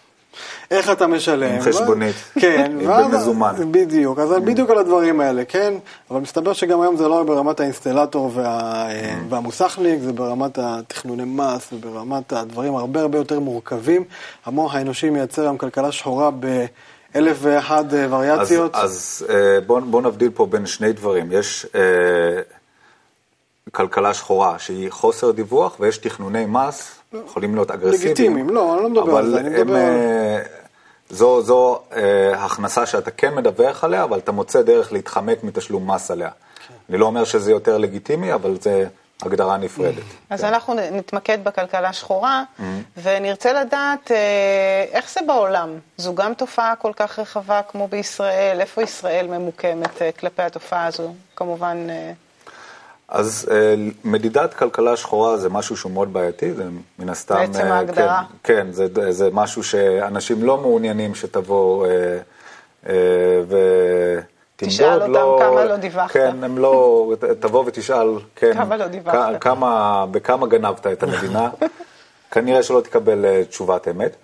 [0.71, 1.55] איך אתה משלם.
[1.55, 2.15] עם חשבונית.
[2.41, 2.71] כן.
[2.87, 3.71] במזומן.
[3.71, 5.73] בדיוק, אז בדיוק על הדברים האלה, כן?
[6.11, 8.87] אבל מסתבר שגם היום זה לא ברמת האינסטלטור וה,
[9.29, 14.03] והמוסכניק, זה ברמת התכנוני מס וברמת הדברים הרבה הרבה יותר מורכבים.
[14.45, 16.65] המוח האנושי מייצר היום כלכלה שחורה ב...
[17.15, 18.75] אלף ואחת וריאציות.
[18.75, 19.25] אז, אז
[19.65, 21.31] בואו בוא נבדיל פה בין שני דברים.
[21.31, 22.41] יש אה,
[23.71, 28.11] כלכלה שחורה שהיא חוסר דיווח, ויש תכנוני מס, יכולים להיות אגרסיביים.
[28.11, 29.75] לגיטימיים, לא, אני לא מדבר על זה, אני מדבר...
[29.75, 30.61] הם,
[31.09, 36.11] זו, זו אה, הכנסה שאתה כן מדווח עליה, אבל אתה מוצא דרך להתחמק מתשלום מס
[36.11, 36.29] עליה.
[36.67, 36.73] כן.
[36.89, 38.87] אני לא אומר שזה יותר לגיטימי, אבל זה
[39.21, 40.03] הגדרה נפרדת.
[40.29, 40.47] אז כן.
[40.47, 42.63] אנחנו נתמקד בכלכלה שחורה, mm-hmm.
[42.97, 45.69] ונרצה לדעת אה, איך זה בעולם.
[45.97, 51.13] זו גם תופעה כל כך רחבה כמו בישראל, איפה ישראל ממוקמת אה, כלפי התופעה הזו?
[51.35, 51.87] כמובן...
[51.89, 52.11] אה...
[53.11, 56.63] אז אה, מדידת כלכלה שחורה זה משהו שהוא מאוד בעייתי, זה
[56.99, 57.35] מן הסתם...
[57.35, 58.23] בעצם אה, ההגדרה.
[58.43, 61.91] כן, כן זה, זה משהו שאנשים לא מעוניינים שתבוא אה,
[62.89, 62.93] אה,
[63.43, 64.25] ותמדוד.
[64.55, 66.11] תשאל אותם לא, כמה לא דיווחת.
[66.11, 67.13] כן, הם לא...
[67.39, 68.53] תבוא ותשאל, כן.
[68.53, 69.41] כמה לא דיווחת.
[69.41, 71.49] כמה, בכמה גנבת את המדינה.
[72.31, 74.15] כנראה שלא תקבל אה, תשובת אמת.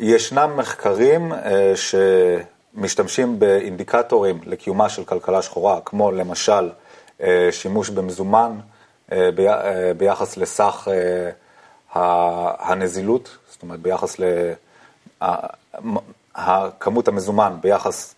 [0.00, 6.70] ישנם מחקרים אה, שמשתמשים באינדיקטורים לקיומה של כלכלה שחורה, כמו למשל,
[7.50, 8.58] שימוש במזומן
[9.12, 10.88] אה, אה, ביחס לסך
[12.58, 14.16] הנזילות, זאת אומרת ביחס
[15.20, 18.14] לכמות המזומן ביחס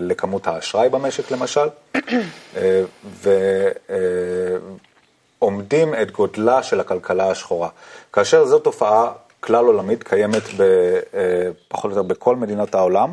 [0.00, 1.68] לכמות האשראי במשק למשל,
[5.40, 7.68] ועומדים את גודלה של הכלכלה השחורה.
[8.12, 10.42] כאשר זו תופעה כלל עולמית, קיימת
[11.68, 13.12] פחות או יותר בכל מדינות העולם,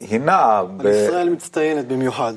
[0.00, 0.64] היא נעה...
[0.76, 0.86] ב...
[0.86, 2.34] ישראל מצטיינת במיוחד.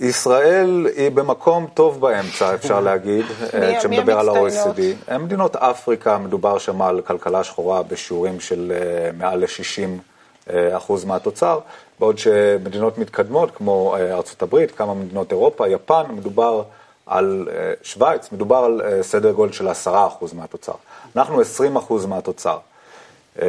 [0.00, 5.18] ישראל היא במקום טוב באמצע, אפשר להגיד, אה, כשמדבר על ה-OECD.
[5.18, 10.00] מדינות אפריקה, מדובר שם על כלכלה שחורה בשיעורים של אה, מעל ל-60
[10.50, 11.58] אה, אחוז מהתוצר,
[11.98, 16.62] בעוד שמדינות מתקדמות כמו ארצות הברית, כמה מדינות אירופה, יפן, מדובר
[17.06, 17.48] על
[17.82, 20.72] שווייץ, מדובר על סדר גודל של 10 אחוז מהתוצר.
[21.16, 22.58] אנחנו 20 אחוז מהתוצר,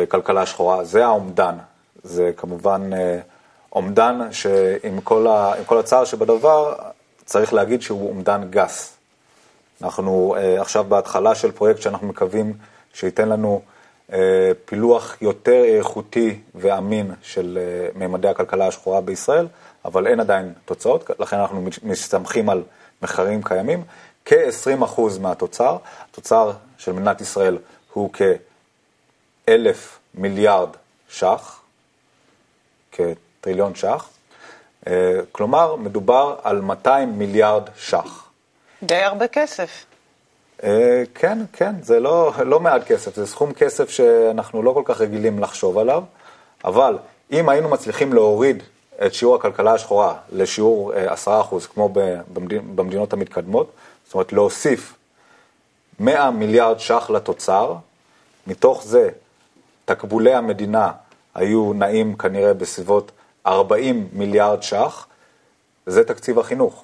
[0.08, 1.56] כלכלה שחורה, זה האומדן.
[2.04, 2.90] זה כמובן...
[3.74, 6.76] אומדן שעם כל, ה, כל הצער שבדבר,
[7.26, 8.98] צריך להגיד שהוא אומדן גס.
[9.82, 12.54] אנחנו uh, עכשיו בהתחלה של פרויקט שאנחנו מקווים
[12.94, 13.62] שייתן לנו
[14.10, 14.14] uh,
[14.66, 17.60] פילוח יותר איכותי ואמין של
[17.94, 19.48] uh, מימדי הכלכלה השחורה בישראל,
[19.86, 22.64] אבל אין עדיין תוצאות, לכן אנחנו מסתמכים על
[23.02, 23.84] מחקרים קיימים.
[24.26, 25.78] כ-20% מהתוצר,
[26.10, 27.58] התוצר של מדינת ישראל
[27.94, 28.10] הוא
[29.48, 30.70] כאלף מיליארד
[31.10, 31.62] ש"ח,
[33.42, 34.10] טריליון ש"ח.
[34.88, 38.30] אה, כלומר, מדובר על 200 מיליארד ש"ח.
[38.84, 39.86] די הרבה כסף.
[40.64, 45.02] אה, כן, כן, זה לא, לא מעט כסף, זה סכום כסף שאנחנו לא כל כך
[45.02, 46.04] רגילים לחשוב עליו,
[46.66, 46.98] אבל
[47.32, 48.64] אם היינו מצליחים להוריד
[49.06, 51.42] את שיעור הכלכלה השחורה לשיעור 10%, אה,
[51.74, 51.90] כמו
[52.76, 53.72] במדינות המתקדמות,
[54.06, 54.94] זאת אומרת להוסיף
[56.00, 57.76] 100 מיליארד ש"ח לתוצר,
[58.48, 59.10] מתוך זה
[59.86, 60.92] תקבולי המדינה
[61.36, 63.12] היו נעים כנראה בסביבות
[63.48, 65.08] 40 מיליארד ש"ח,
[65.86, 66.84] זה תקציב החינוך.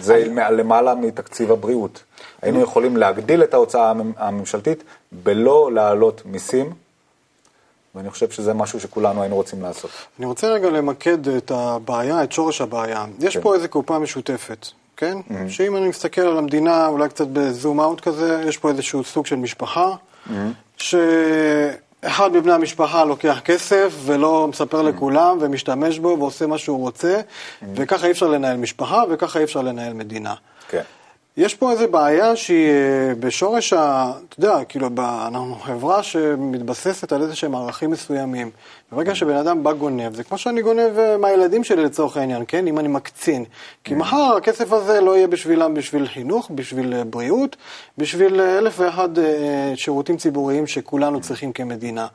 [0.00, 0.56] זה אני...
[0.56, 2.02] למעלה מתקציב הבריאות.
[2.42, 6.72] היינו יכולים להגדיל את ההוצאה הממשלתית בלא להעלות מיסים,
[7.94, 9.90] ואני חושב שזה משהו שכולנו היינו רוצים לעשות.
[10.18, 13.04] אני רוצה רגע למקד את הבעיה, את שורש הבעיה.
[13.20, 13.42] יש כן.
[13.42, 15.18] פה איזו קופה משותפת, כן?
[15.18, 15.48] Mm-hmm.
[15.48, 19.36] שאם אני מסתכל על המדינה, אולי קצת בזום אאוט כזה, יש פה איזשהו סוג של
[19.36, 20.32] משפחה, mm-hmm.
[20.76, 20.94] ש...
[22.06, 27.20] אחד מבני המשפחה לוקח כסף ולא מספר לכולם ומשתמש בו ועושה מה שהוא רוצה,
[27.74, 30.34] וככה אי אפשר לנהל משפחה וככה אי אפשר לנהל מדינה.
[30.68, 30.82] כן.
[31.36, 34.12] יש פה איזו בעיה שהיא אה, בשורש ה...
[34.28, 38.50] אתה יודע, כאילו, אנחנו חברה שמתבססת על איזה שהם ערכים מסוימים.
[38.92, 42.66] ברגע שבן אדם בא גונב, זה כמו שאני גונב אה, מהילדים שלי לצורך העניין, כן?
[42.66, 43.44] אם אני מקצין.
[43.84, 43.96] כי mm.
[43.96, 47.56] מחר הכסף הזה לא יהיה בשבילם בשביל חינוך, בשביל אה, בריאות,
[47.98, 49.08] בשביל אלף ואחד
[49.74, 52.06] שירותים ציבוריים שכולנו צריכים כמדינה.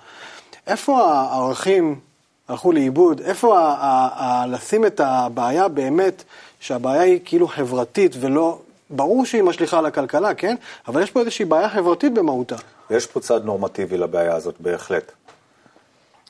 [0.68, 2.00] איפה הערכים
[2.48, 3.22] הלכו לאיבוד?
[3.22, 6.24] איפה ה- ה- ה- לשים את הבעיה באמת,
[6.60, 8.60] שהבעיה היא כאילו חברתית ולא
[8.92, 10.56] ברור שהיא משליכה על הכלכלה, כן?
[10.88, 12.56] אבל יש פה איזושהי בעיה חברתית במהותה.
[12.90, 15.12] יש פה צד נורמטיבי לבעיה הזאת, בהחלט.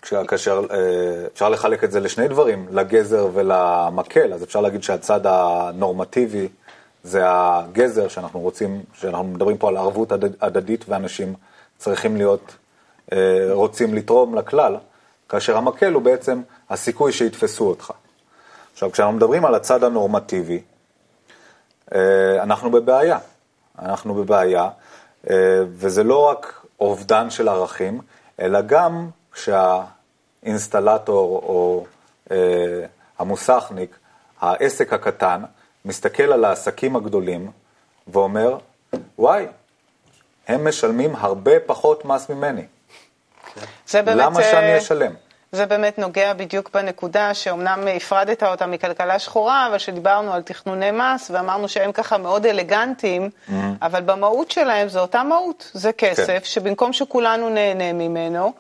[0.02, 0.78] כאשר אה,
[1.34, 6.48] אפשר לחלק את זה לשני דברים, לגזר ולמקל, אז אפשר להגיד שהצד הנורמטיבי
[7.04, 11.34] זה הגזר שאנחנו רוצים, שאנחנו מדברים פה על ערבות הדדית ואנשים
[11.78, 12.56] צריכים להיות,
[13.14, 13.18] אה,
[13.52, 14.78] רוצים לתרום לכלל,
[15.30, 17.92] כאשר המקל הוא בעצם הסיכוי שיתפסו אותך.
[18.74, 20.62] עכשיו, כשאנחנו מדברים על הצד הנורמטיבי,
[22.42, 23.18] אנחנו בבעיה.
[23.80, 24.70] אנחנו בבעיה,
[25.30, 25.36] אה,
[25.70, 28.02] וזה לא רק אובדן של ערכים,
[28.40, 31.86] אלא גם שהאינסטלטור או
[32.32, 32.86] אה,
[33.20, 33.98] המוסכניק,
[34.42, 35.42] העסק הקטן,
[35.86, 37.52] מסתכל על העסקים הגדולים
[38.08, 38.58] ואומר,
[39.18, 39.46] וואי,
[40.48, 42.66] הם משלמים הרבה פחות מס ממני.
[43.88, 45.14] זה באמת, למה אה, שאני אשלם?
[45.52, 51.32] זה באמת נוגע בדיוק בנקודה שאומנם הפרדת אותה מכלכלה שחורה, אבל שדיברנו על תכנוני מס
[51.32, 53.54] ואמרנו שהם ככה מאוד אלגנטיים, Mm-hmm.
[53.82, 56.40] אבל במהות שלהם זה אותה מהות, זה כסף כן.
[56.44, 58.54] שבמקום שכולנו נהנה ממנו,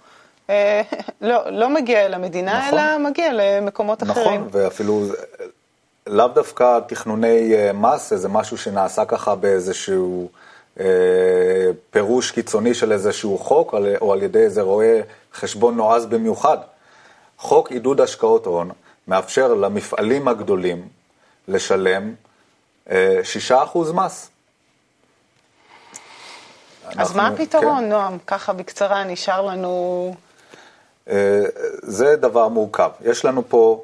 [0.49, 0.82] אה,
[1.21, 2.80] לא, לא מגיע אל המדינה, נכון.
[2.80, 4.25] אלא מגיע למקומות אחרים.
[4.25, 5.04] נכון, ואפילו
[6.08, 10.30] לאו דווקא תכנוני אה, מס, זה משהו שנעשה ככה באיזשהו
[10.80, 10.86] אה,
[11.89, 15.01] פירוש קיצוני של איזשהו חוק, או על ידי איזה רואה
[15.34, 16.58] חשבון נועז במיוחד.
[17.41, 18.71] חוק עידוד השקעות הון
[19.08, 20.88] מאפשר למפעלים הגדולים
[21.47, 22.13] לשלם
[22.91, 24.30] אה, 6% מס.
[26.86, 27.89] אז אנחנו- מה הפתרון, כן.
[27.89, 28.17] נועם?
[28.27, 30.15] ככה בקצרה נשאר לנו...
[31.10, 31.43] אה,
[31.82, 32.89] זה דבר מורכב.
[33.01, 33.84] יש לנו פה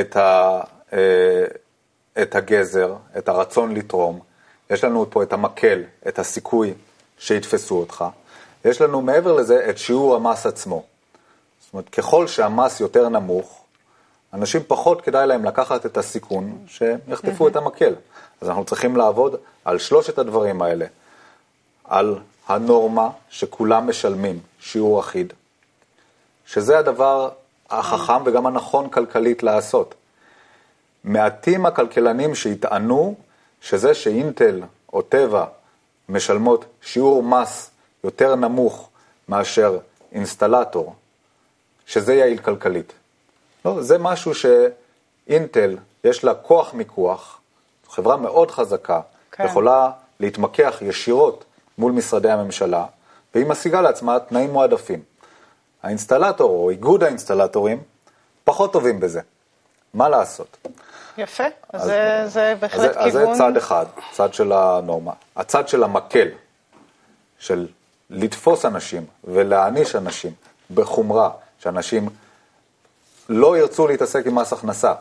[0.00, 0.60] את, ה,
[0.92, 1.44] אה,
[2.22, 4.20] את הגזר, את הרצון לתרום,
[4.70, 6.74] יש לנו פה את המקל, את הסיכוי
[7.18, 8.04] שיתפסו אותך,
[8.64, 10.82] יש לנו מעבר לזה את שיעור המס עצמו.
[11.68, 13.64] זאת אומרת, ככל שהמס יותר נמוך,
[14.32, 17.94] אנשים פחות כדאי להם לקחת את הסיכון שיחטפו את המקל.
[18.40, 20.86] אז אנחנו צריכים לעבוד על שלושת הדברים האלה.
[21.84, 25.32] על הנורמה שכולם משלמים שיעור אחיד,
[26.46, 27.30] שזה הדבר
[27.70, 29.94] החכם וגם הנכון כלכלית לעשות.
[31.04, 33.14] מעטים הכלכלנים שיטענו
[33.60, 35.44] שזה שאינטל או טבע
[36.08, 37.70] משלמות שיעור מס
[38.04, 38.88] יותר נמוך
[39.28, 39.78] מאשר
[40.12, 40.94] אינסטלטור,
[41.88, 42.92] שזה יעיל כלכלית.
[43.64, 47.40] לא, זה משהו שאינטל, יש לה כוח מיקוח,
[47.88, 49.00] חברה מאוד חזקה,
[49.32, 49.44] כן.
[49.44, 51.44] יכולה להתמקח ישירות
[51.78, 52.86] מול משרדי הממשלה,
[53.34, 55.02] והיא משיגה לעצמה תנאים מועדפים.
[55.82, 57.82] האינסטלטור או איגוד האינסטלטורים
[58.44, 59.20] פחות טובים בזה.
[59.94, 60.56] מה לעשות?
[61.18, 63.38] יפה, אז זה, זה אז בהחלט זה, אז זה כיוון...
[63.38, 65.12] צד אחד, צד של הנורמה.
[65.36, 66.28] הצד של המקל,
[67.38, 67.66] של
[68.10, 70.32] לתפוס אנשים ולהעניש אנשים
[70.74, 72.08] בחומרה, שאנשים
[73.28, 74.94] לא ירצו להתעסק עם מס הכנסה.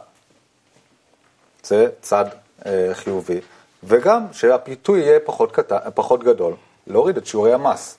[1.63, 2.25] זה צד
[2.65, 3.39] אה, חיובי.
[3.83, 5.71] וגם שהפיתוי יהיה פחות, קט...
[5.95, 6.53] פחות גדול,
[6.87, 7.97] להוריד את שיעורי המס.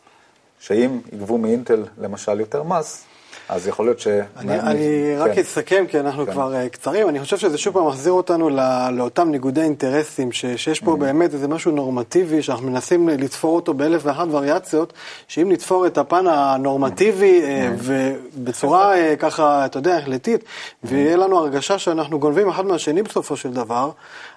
[0.60, 3.04] שאם יגבו מאינטל למשל יותר מס,
[3.48, 4.06] אז יכול להיות ש...
[4.36, 5.40] אני, אני רק כן.
[5.40, 6.32] אסכם, כי אנחנו כן.
[6.32, 7.08] כבר uh, קצרים.
[7.08, 10.84] אני חושב שזה שוב פעם מחזיר אותנו לא, לאותם ניגודי אינטרסים, ש, שיש Mm.
[10.84, 14.92] פה באמת איזה משהו נורמטיבי, שאנחנו מנסים לתפור אותו באלף ואחת וריאציות,
[15.28, 17.46] שאם נתפור את הפן הנורמטיבי uh,
[17.78, 20.44] ובצורה uh, ככה, אתה יודע, החלטית,
[20.84, 23.90] ויהיה לנו הרגשה שאנחנו גונבים אחד מהשני בסופו של דבר,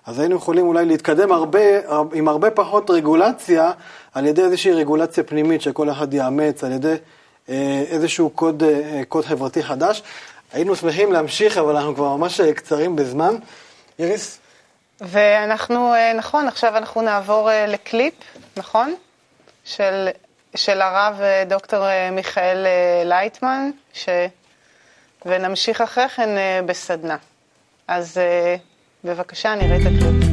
[0.06, 1.60] אז היינו יכולים אולי להתקדם הרבה,
[2.14, 3.72] עם הרבה פחות רגולציה,
[4.14, 6.96] על ידי איזושהי רגולציה פנימית שכל אחד יאמץ, על ידי...
[7.52, 10.04] אה, איזשהו קוד, אה, קוד חברתי חדש.
[10.54, 13.36] היינו שמחים להמשיך, אבל אנחנו כבר ממש אה, קצרים בזמן.
[14.00, 14.40] איריס?
[15.02, 18.14] ואנחנו, נכון, עכשיו אנחנו נעבור לקליפ,
[18.58, 18.96] נכון?
[19.64, 20.08] של,
[20.56, 22.66] של הרב דוקטור מיכאל
[23.06, 24.10] לייטמן, ש...
[25.26, 26.30] ונמשיך אחרי כן
[26.66, 27.18] בסדנה.
[27.88, 28.18] אז
[29.04, 30.32] בבקשה, נראה את הקליפ.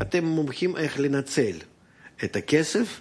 [0.00, 1.56] אתם מומחים איך לנצל
[2.24, 3.00] את הכסף,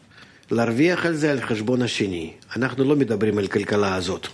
[0.51, 2.33] להרוויח על זה על חשבון השני.
[2.55, 4.27] אנחנו לא מדברים על כלכלה הזאת.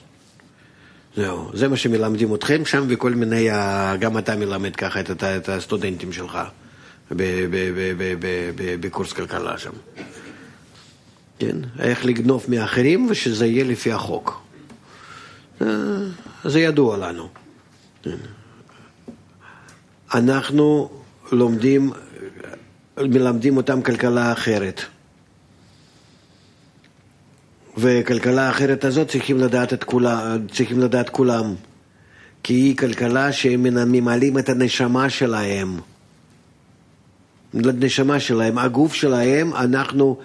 [1.16, 3.50] זהו, זה מה שמלמדים אתכם שם וכל מיני,
[4.00, 6.40] גם אתה מלמד ככה את, את, את הסטודנטים שלך
[8.80, 9.72] בקורס כלכלה שם.
[11.40, 14.42] כן, איך לגנוב מאחרים ושזה יהיה לפי החוק.
[15.62, 15.68] אה,
[16.44, 17.30] זה ידוע לנו.
[18.04, 18.18] כן.
[20.14, 20.90] אנחנו
[21.32, 21.92] לומדים,
[22.98, 24.82] מלמדים אותם כלכלה אחרת.
[27.78, 31.56] וכלכלה האחרת הזאת צריכים לדעת, את כולה, צריכים לדעת כולם.
[32.44, 35.80] כי היא כלכלה שהם ממלאים את הנשמה שלהם.
[37.54, 40.18] לנשמה שלהם, הגוף שלהם, אנחנו,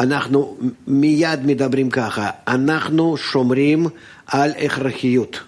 [0.00, 0.56] אנחנו
[0.86, 3.86] מיד מדברים ככה, אנחנו שומרים
[4.26, 5.40] על הכרחיות.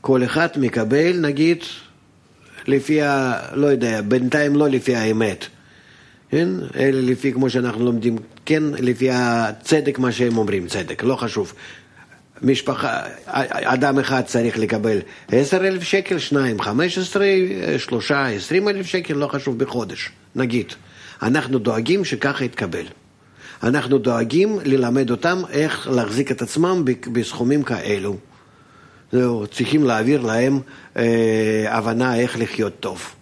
[0.00, 1.58] כל אחד מקבל, נגיד,
[2.66, 3.38] לפי ה...
[3.52, 5.46] לא יודע, בינתיים לא לפי האמת.
[6.30, 6.48] כן?
[6.76, 8.16] אלא לפי, כמו שאנחנו לומדים,
[8.46, 11.52] כן, לפי הצדק, מה שהם אומרים, צדק, לא חשוב.
[12.42, 13.00] משפחה,
[13.52, 17.26] אדם אחד צריך לקבל עשר אלף שקל, שניים, חמש עשרה,
[17.78, 20.72] שלושה, עשרים אלף שקל, לא חשוב, בחודש, נגיד.
[21.22, 22.84] אנחנו דואגים שככה יתקבל.
[23.62, 28.16] אנחנו דואגים ללמד אותם איך להחזיק את עצמם בסכומים כאלו.
[29.12, 30.60] זהו, צריכים להעביר להם
[30.96, 33.14] אה, הבנה איך לחיות טוב.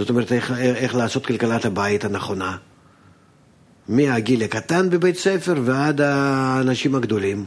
[0.00, 2.56] זאת אומרת, איך, איך לעשות כלכלת הבית הנכונה.
[3.88, 7.44] מהגיל הקטן בבית ספר ועד האנשים הגדולים.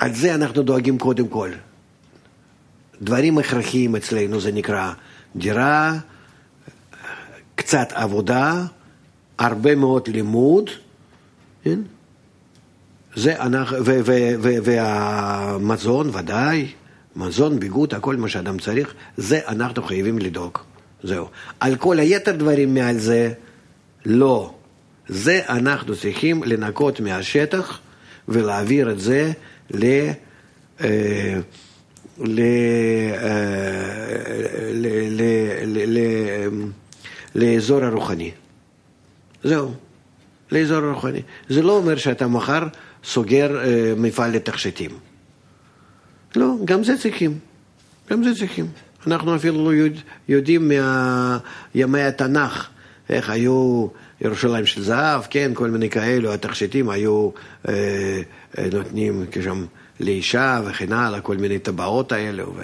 [0.00, 1.50] על זה אנחנו דואגים קודם כל.
[3.02, 4.92] דברים הכרחיים אצלנו זה נקרא
[5.36, 5.98] דירה,
[7.54, 8.64] קצת עבודה,
[9.38, 10.70] הרבה מאוד לימוד,
[11.64, 11.80] כן?
[13.14, 16.72] זה אנחנו, ו, ו, ו, והמזון ודאי,
[17.16, 20.58] מזון, ביגוד, הכל מה שאדם צריך, זה אנחנו חייבים לדאוג.
[21.02, 21.26] זהו.
[21.60, 23.32] על כל היתר דברים מעל זה,
[24.06, 24.54] לא.
[25.08, 27.78] זה אנחנו צריכים לנקות מהשטח
[28.28, 29.32] ולהעביר את זה
[29.70, 29.84] ל...
[30.80, 31.40] אה,
[32.18, 32.40] ל...
[33.12, 33.62] אה,
[37.34, 38.30] לאזור הרוחני.
[39.44, 39.74] זהו,
[40.52, 41.22] לאזור הרוחני.
[41.48, 42.62] זה לא אומר שאתה מחר
[43.04, 44.90] סוגר אה, מפעל לתכשיטים.
[46.36, 47.38] לא, גם זה צריכים.
[48.10, 48.66] גם זה צריכים.
[49.06, 50.72] אנחנו אפילו לא יודע, יודעים
[51.74, 52.68] מימי התנ"ך,
[53.10, 53.86] איך היו
[54.20, 57.30] ירושלים של זהב, כן, כל מיני כאלו, התכשיטים היו
[57.68, 57.74] אה,
[58.58, 59.64] אה, נותנים כשם
[60.00, 62.54] לאישה וכן הלאה, כל מיני טבעות האלו.
[62.56, 62.62] ו...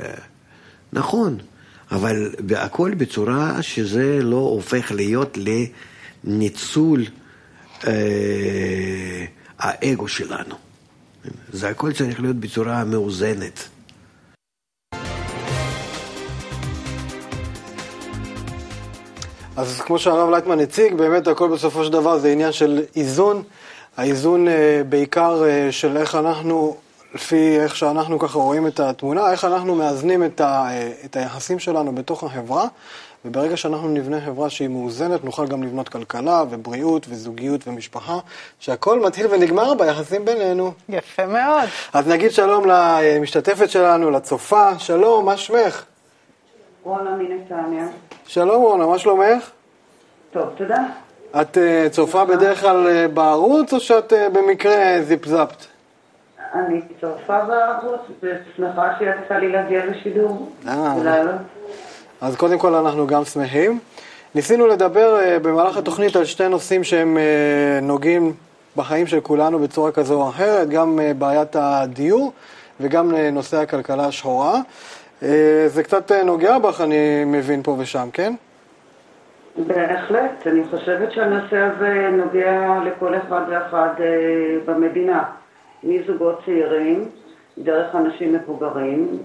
[0.93, 1.39] נכון,
[1.91, 5.39] אבל הכל בצורה שזה לא הופך להיות
[6.25, 7.05] לניצול
[7.87, 9.25] אה,
[9.59, 10.55] האגו שלנו.
[11.53, 13.69] זה הכל צריך להיות בצורה מאוזנת.
[19.59, 23.43] אז כמו שהרב לייטמן הציג, באמת הכל בסופו של דבר זה עניין של איזון.
[23.97, 26.77] האיזון אה, בעיקר אה, של איך אנחנו,
[27.15, 31.59] לפי איך שאנחנו ככה רואים את התמונה, איך אנחנו מאזנים את, ה, אה, את היחסים
[31.59, 32.67] שלנו בתוך החברה,
[33.25, 38.19] וברגע שאנחנו נבנה חברה שהיא מאוזנת, נוכל גם לבנות כלכלה ובריאות וזוגיות ומשפחה,
[38.61, 40.73] שהכל מתחיל ונגמר ביחסים בינינו.
[40.89, 41.69] יפה מאוד.
[41.93, 45.85] אז נגיד שלום למשתתפת שלנו, לצופה, שלום, מה שמך?
[46.89, 47.87] רונה מנתניה.
[48.27, 49.51] שלום רונה, מה שלומך?
[50.33, 50.85] טוב, תודה.
[51.41, 55.65] את uh, צופה בדרך כלל uh, בערוץ, או שאת uh, במקרה זיפ-זפט?
[56.55, 60.49] אני צופה בערוץ, ושמחה שיצא לי להגיע לשידור.
[62.21, 63.79] אז קודם כל אנחנו גם שמחים.
[64.35, 67.19] ניסינו לדבר במהלך התוכנית על שתי נושאים שהם
[67.83, 68.33] נוגעים
[68.77, 72.33] בחיים של כולנו בצורה כזו או אחרת, גם בעיית הדיור
[72.81, 74.61] וגם נושא הכלכלה השחורה.
[75.23, 78.35] אה, זה קצת אה, נוגע בך, אני מבין פה ושם, כן?
[79.67, 80.47] בהחלט.
[80.47, 84.07] אני חושבת שהנושא הזה נוגע לכל אחד ואחד אה,
[84.65, 85.23] במדינה.
[85.85, 87.09] מזוגות צעירים,
[87.59, 89.19] דרך אנשים מבוגרים.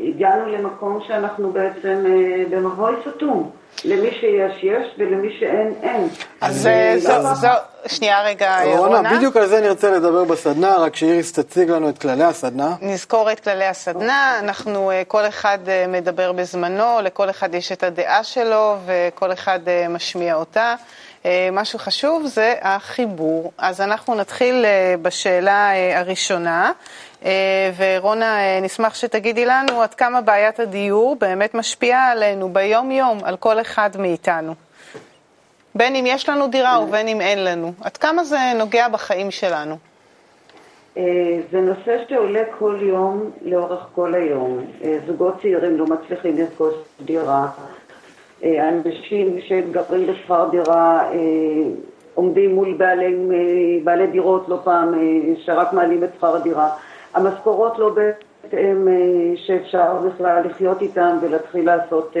[0.00, 2.04] הגענו למקום שאנחנו בעצם
[2.50, 3.50] במבוי סתום.
[3.84, 6.08] למי שיש, יש, ולמי שאין, אין.
[6.40, 7.48] אז זו, זו,
[7.86, 9.16] שנייה רגע, רונה.
[9.16, 12.74] בדיוק על זה נרצה לדבר בסדנה, רק שאיריס תציג לנו את כללי הסדנה.
[12.80, 17.82] נזכור את כללי הסדנה, אנחנו, אה, כל אחד אה, מדבר בזמנו, לכל אחד יש את
[17.82, 20.74] הדעה שלו, וכל אחד אה, משמיע אותה.
[21.52, 23.52] משהו חשוב זה החיבור.
[23.58, 24.64] אז אנחנו נתחיל
[25.02, 26.72] בשאלה הראשונה,
[27.76, 33.90] ורונה, נשמח שתגידי לנו עד כמה בעיית הדיור באמת משפיעה עלינו ביום-יום, על כל אחד
[33.98, 34.54] מאיתנו.
[35.74, 37.72] בין אם יש לנו דירה ובין אם אין לנו.
[37.84, 39.76] עד כמה זה נוגע בחיים שלנו?
[40.96, 44.64] אה, זה נושא שעולה כל יום, לאורך כל היום.
[44.84, 47.46] אה, זוגות צעירים לא מצליחים לרכוש דירה.
[48.44, 51.10] אה, אנשים שגרים בשכר דירה
[52.14, 53.16] עומדים מול בעלי,
[53.84, 54.94] בעלי דירות לא פעם
[55.44, 56.70] שרק מעלים את שכר הדירה.
[57.14, 58.88] המשכורות לא בהתאם
[59.36, 62.16] שאפשר בכלל לחיות איתם ולהתחיל לעשות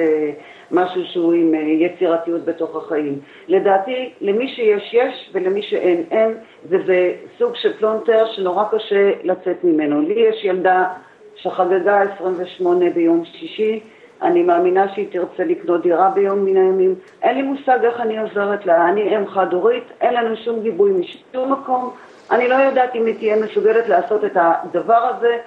[0.70, 3.20] משהו שהוא עם אה, יצירתיות בתוך החיים.
[3.48, 10.00] לדעתי, למי שיש יש ולמי שאין אין, וזה סוג של פלונטר שנורא קשה לצאת ממנו.
[10.00, 10.88] לי יש ילדה
[11.36, 13.80] שחגגה 28 ביום שישי,
[14.22, 16.94] אני מאמינה שהיא תרצה לקנות דירה ביום מן הימים.
[17.22, 21.52] אין לי מושג איך אני עוזרת לה, אני אם חד-הורית, אין לנו שום גיבוי משום
[21.52, 21.90] מקום.
[22.30, 25.38] אני לא יודעת אם היא תהיה מסוגלת לעשות את הדבר הזה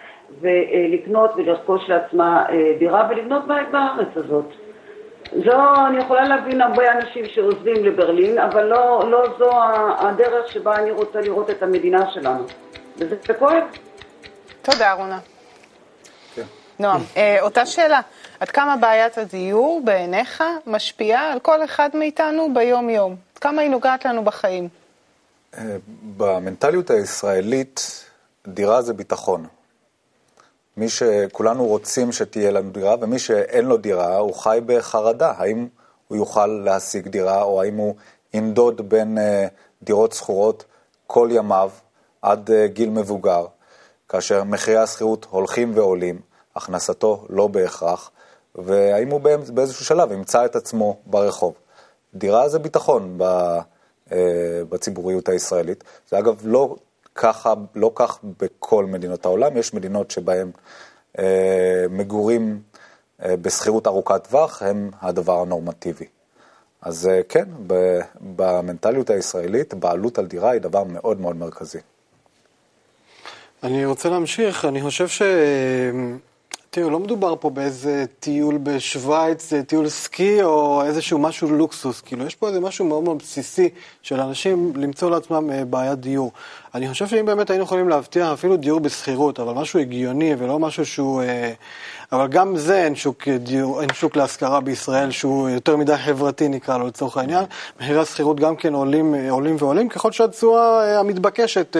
[0.42, 4.46] ולקנות ולרכוש לעצמה אה, דירה ולבנות בית בארץ הזאת.
[5.46, 9.50] זו, אני יכולה להבין הרבה אנשים שעוזבים לברלין, אבל לא, לא זו
[9.98, 12.44] הדרך שבה אני רוצה לראות את המדינה שלנו.
[12.98, 13.64] וזה כואב.
[14.62, 15.20] תודה, רונה.
[16.36, 16.44] כן.
[16.80, 18.00] נועם, אה, אותה שאלה,
[18.40, 23.16] עד כמה בעיית הדיור בעיניך משפיעה על כל אחד מאיתנו ביום-יום?
[23.34, 24.81] עד כמה היא נוגעת לנו בחיים?
[25.58, 25.78] אה,
[26.18, 28.06] במנטליות הישראלית,
[28.48, 29.48] דירה זה ביטחון.
[30.78, 35.34] מי שכולנו רוצים שתהיה לנו דירה, ומי שאין לו דירה, הוא חי בחרדה.
[35.38, 35.68] האם
[36.08, 37.96] הוא יוכל להשיג דירה, או האם הוא
[38.34, 39.22] ינדוד בין uh,
[39.84, 40.66] דירות שכורות
[41.08, 41.72] כל ימיו
[42.22, 43.46] עד uh, גיל מבוגר,
[44.10, 46.20] כאשר מחירי השכירות הולכים ועולים,
[46.56, 48.12] הכנסתו לא בהכרח,
[48.56, 49.22] והאם הוא
[49.54, 51.54] באיזשהו שלב ימצא את עצמו ברחוב.
[52.16, 53.18] דירה זה ביטחון
[54.70, 55.84] בציבוריות הישראלית.
[56.10, 56.76] זה אגב לא
[57.16, 60.52] ככה, לא כך בכל מדינות העולם, יש מדינות שבהן
[61.90, 62.62] מגורים
[63.20, 66.06] בשכירות ארוכת טווח הם הדבר הנורמטיבי.
[66.82, 67.46] אז כן,
[68.36, 71.80] במנטליות הישראלית, בעלות על דירה היא דבר מאוד מאוד מרכזי.
[73.64, 75.22] אני רוצה להמשיך, אני חושב ש...
[76.74, 82.02] תראו, לא מדובר פה באיזה טיול בשוויץ, טיול סקי או איזשהו משהו לוקסוס.
[82.02, 83.70] כאילו, יש פה איזה משהו מאוד מאוד בסיסי
[84.02, 86.32] של אנשים למצוא לעצמם אה, בעיית דיור.
[86.76, 90.86] אני חושב שאם באמת היינו יכולים להבטיח אפילו דיור בשכירות, אבל משהו הגיוני ולא משהו
[90.86, 91.22] שהוא...
[92.14, 96.48] אה, אבל גם זה אין שוק, דיור, אין שוק להשכרה בישראל שהוא יותר מדי חברתי
[96.48, 97.46] נקרא לו לצורך העניין.
[97.80, 101.78] מחירי השכירות גם כן עולים, אה, עולים ועולים, ככל שהתשואה המתבקשת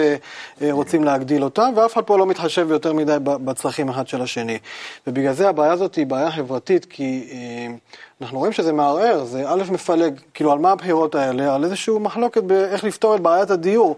[0.70, 4.58] רוצים להגדיל אותה, ואף אחד פה לא מתחשב יותר מדי בצרכים אחד של השני.
[5.06, 7.74] ובגלל זה הבעיה הזאת היא בעיה חברתית, כי אה,
[8.20, 11.54] אנחנו רואים שזה מערער, זה א' מפלג, כאילו על מה הבחירות האלה?
[11.54, 13.96] על איזושהי מחלוקת באיך לפתור את בעיית הדיור,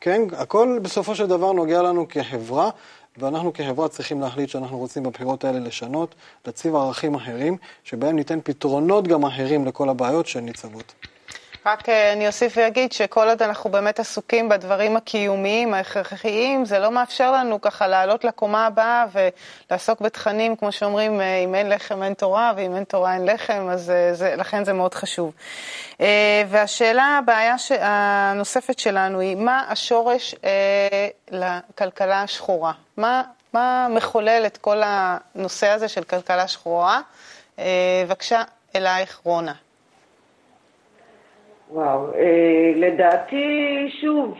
[0.00, 0.22] כן?
[0.36, 2.70] הכל בסופו של דבר נוגע לנו כחברה,
[3.18, 6.14] ואנחנו כחברה צריכים להחליט שאנחנו רוצים בבחירות האלה לשנות,
[6.46, 10.94] להציב ערכים אחרים, שבהם ניתן פתרונות גם אחרים לכל הבעיות שניצבות.
[11.66, 16.90] רק אה, אני אוסיף ואגיד שכל עוד אנחנו באמת עסוקים בדברים הקיומיים, ההכרחיים, זה לא
[16.90, 22.14] מאפשר לנו ככה לעלות לקומה הבאה ולעסוק בתכנים, כמו שאומרים, אה, אם אין לחם אין
[22.14, 25.32] תורה, ואם אין תורה אין לחם, אז אה, זה, לכן זה מאוד חשוב.
[26.48, 30.34] והשאלה, הבעיה הנוספת שלנו היא, מה השורש
[31.30, 32.72] לכלכלה השחורה?
[32.96, 37.00] מה, מה מחולל את כל הנושא הזה של כלכלה שחורה?
[37.58, 38.42] בבקשה,
[38.76, 39.54] אלייך, רונה.
[41.74, 44.34] וואו, אה, לדעתי, שוב,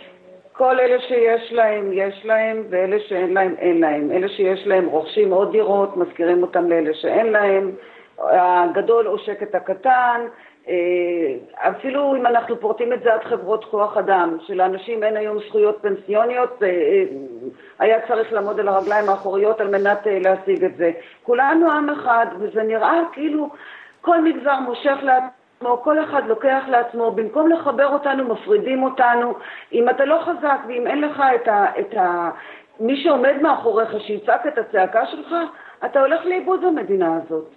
[0.53, 4.12] כל אלה שיש להם, יש להם, ואלה שאין להם, אין להם.
[4.12, 7.70] אלה שיש להם רוכשים עוד דירות, מזכירים אותם לאלה שאין להם.
[8.18, 10.20] הגדול עושק את הקטן.
[10.68, 15.78] אה, אפילו אם אנחנו פורטים את זה עד חברות כוח אדם, שלאנשים אין היום זכויות
[15.82, 17.05] פנסיוניות, אה, אה,
[17.78, 20.91] היה צריך לעמוד על הרגליים האחוריות על מנת להשיג את זה.
[21.22, 23.49] כולנו עם אחד, וזה נראה כאילו
[24.01, 25.43] כל מגזר מושך לעצמו.
[25.65, 29.35] לעצמו, כל אחד לוקח לעצמו, במקום לחבר אותנו, מפרידים אותנו.
[29.73, 31.67] אם אתה לא חזק ואם אין לך את ה...
[31.81, 32.31] את ה
[32.81, 35.35] מי שעומד מאחוריך, שיצעק את הצעקה שלך,
[35.85, 37.49] אתה הולך לאיבוד במדינה הזאת.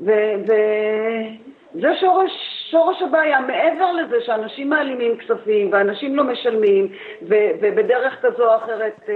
[0.00, 2.32] וזה שורש,
[2.74, 6.92] שורש הבעיה, מעבר לזה שאנשים מעלימים כספים ואנשים לא משלמים
[7.28, 9.14] ו- ובדרך כזו או אחרת אה,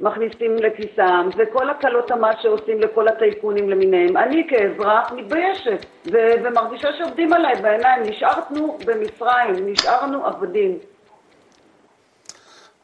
[0.00, 4.16] מכניסים לכיסם, וכל הקלות המס שעושים לכל הטייקונים למיניהם.
[4.16, 10.78] אני כאזרח מתביישת ו- ומרגישה שעובדים עליי בעיניים, נשארנו במצרים, נשארנו עבדים.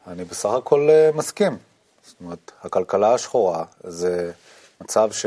[0.07, 1.51] אני בסך הכל אה, מסכים.
[2.01, 4.31] זאת אומרת, הכלכלה השחורה זה
[4.81, 5.25] מצב ש...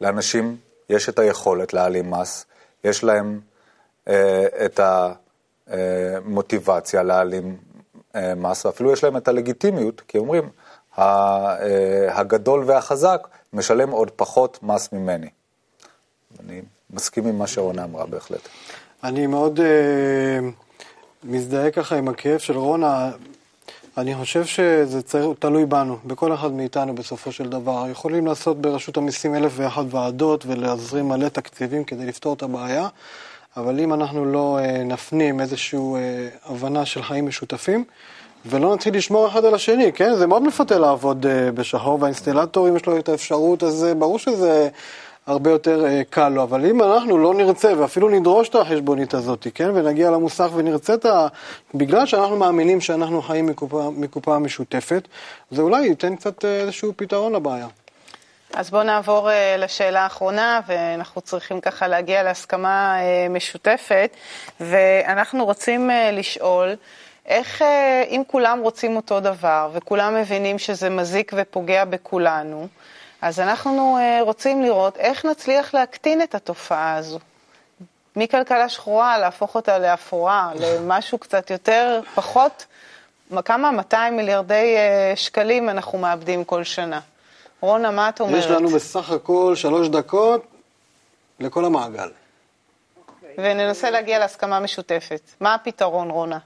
[0.00, 0.56] לאנשים
[0.90, 2.46] יש את היכולת להעלים מס,
[2.84, 3.40] יש להם
[4.08, 4.80] אה, את
[5.66, 7.56] המוטיבציה להעלים
[8.16, 10.48] אה, מס, ואפילו יש להם את הלגיטימיות, כי אומרים,
[10.98, 15.28] אה, הגדול והחזק משלם עוד פחות מס ממני.
[16.40, 18.48] אני מסכים עם מה שרונה אמרה בהחלט.
[19.04, 20.38] אני מאוד אה,
[21.24, 23.10] מזדהה ככה עם הכאב של רונה.
[23.98, 25.32] אני חושב שזה צר...
[25.38, 27.84] תלוי בנו, בכל אחד מאיתנו בסופו של דבר.
[27.90, 32.88] יכולים לעשות ברשות המיסים אלף ואחת ועדות ולהזרים מלא תקציבים כדי לפתור את הבעיה,
[33.56, 37.84] אבל אם אנחנו לא אה, נפנים איזושהי אה, הבנה של חיים משותפים,
[38.46, 40.14] ולא נתחיל לשמור אחד על השני, כן?
[40.14, 44.18] זה מאוד מפתה לעבוד אה, בשחור, והאינסטלטור, אם יש לו את האפשרות, אז אה, ברור
[44.18, 44.68] שזה
[45.26, 46.42] הרבה יותר אה, קל לו.
[46.42, 51.06] אבל אם אנחנו לא נרצה ואפילו נדרוש את החשבונית הזאת, כן, ונגיע למוסך ונרצה את
[51.06, 51.26] ה...
[51.74, 55.08] בגלל שאנחנו מאמינים שאנחנו חיים מקופה, מקופה משותפת,
[55.50, 57.66] זה אולי ייתן קצת אה, איזשהו פתרון לבעיה.
[58.54, 64.10] אז בואו נעבור uh, לשאלה האחרונה, ואנחנו צריכים ככה להגיע להסכמה uh, משותפת,
[64.60, 66.74] ואנחנו רוצים uh, לשאול,
[67.26, 67.64] איך, uh,
[68.08, 72.68] אם כולם רוצים אותו דבר, וכולם מבינים שזה מזיק ופוגע בכולנו,
[73.22, 77.18] אז אנחנו uh, רוצים לראות איך נצליח להקטין את התופעה הזו.
[78.16, 82.66] מכלכלה שחורה, להפוך אותה לאפורה, למשהו קצת יותר, פחות,
[83.44, 83.70] כמה?
[83.70, 87.00] 200 מיליארדי uh, שקלים אנחנו מאבדים כל שנה.
[87.60, 88.38] רונה, מה את אומרת?
[88.38, 90.46] יש לנו בסך הכל שלוש דקות
[91.40, 92.10] לכל המעגל.
[93.38, 95.20] וננסה להגיע להסכמה משותפת.
[95.40, 96.38] מה הפתרון, רונה?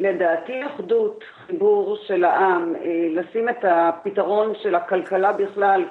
[0.00, 5.84] לדעתי אחדות, חיבור של העם, אה, לשים את הפתרון של הכלכלה בכלל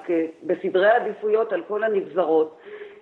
[0.44, 2.58] בסדרי עדיפויות על כל הנגזרות.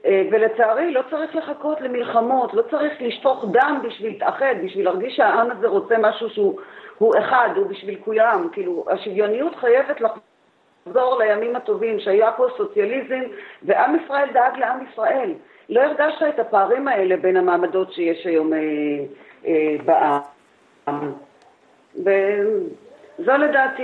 [0.06, 5.52] אה, ולצערי לא צריך לחכות למלחמות, לא צריך לשפוך דם בשביל להתאחד, בשביל להרגיש שהעם
[5.52, 8.48] הזה רוצה משהו שהוא אחד, הוא בשביל כולם.
[8.52, 13.22] כאילו, השוויוניות חייבת לחזור לימים הטובים, שהיה פה סוציאליזם,
[13.64, 15.34] ועם ישראל דאג לעם ישראל.
[15.70, 18.60] לא הרגשת את הפערים האלה בין המעמדות שיש היום אה,
[19.48, 20.37] אה, בעם.
[21.96, 23.84] וזו לדעתי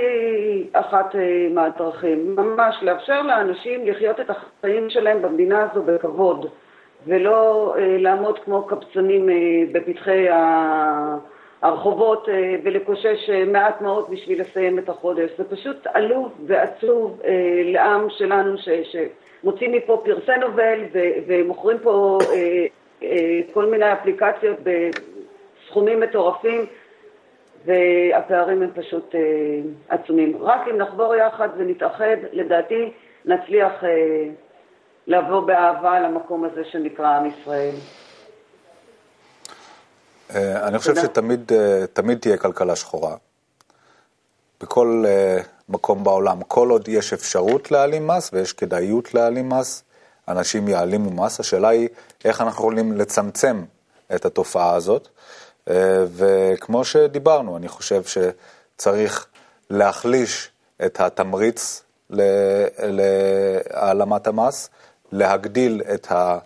[0.74, 6.46] אחת אה, מהדרכים, ממש לאפשר לאנשים לחיות את החיים שלהם במדינה הזו בכבוד,
[7.08, 9.36] ולא אה, לעמוד כמו קבצנים אה,
[9.72, 10.28] בפתחי
[11.62, 12.28] הרחובות
[12.64, 15.30] ולקושש מעט מאוד בשביל לסיים את החודש.
[15.38, 17.22] זה פשוט עלוב ועצוב
[17.64, 18.70] לעם שלנו ש...
[19.44, 20.80] מוצאים מפה פרסי נובל
[21.28, 22.18] ומוכרים פה
[23.54, 26.66] כל מיני אפליקציות בסכומים מטורפים,
[27.66, 29.20] והפערים הם פשוט אה,
[29.90, 30.38] עצומים.
[30.42, 32.92] רק אם נחבור יחד ונתאחד, לדעתי
[33.26, 34.30] נצליח אה,
[35.08, 37.76] לבוא באהבה למקום הזה שנקרא עם ישראל.
[40.36, 43.16] אה, אני חושב שתמיד אה, תהיה כלכלה שחורה.
[44.62, 45.38] בכל אה,
[45.70, 46.44] מקום בעולם.
[46.44, 49.84] כל עוד יש אפשרות להעלים מס ויש כדאיות להעלים מס,
[50.28, 51.40] אנשים יעלימו מס.
[51.40, 51.88] השאלה היא
[52.26, 53.64] איך אנחנו יכולים לצמצם
[54.16, 55.10] את התופעה הזאת.
[55.70, 59.28] אה, וכמו שדיברנו, אני חושב שצריך
[59.70, 60.50] להחליש
[60.86, 61.84] את התמריץ
[62.80, 64.70] להעלמת המס,
[65.12, 66.38] להגדיל את, ה,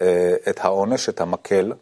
[0.00, 1.72] אה, את העונש, את המקל,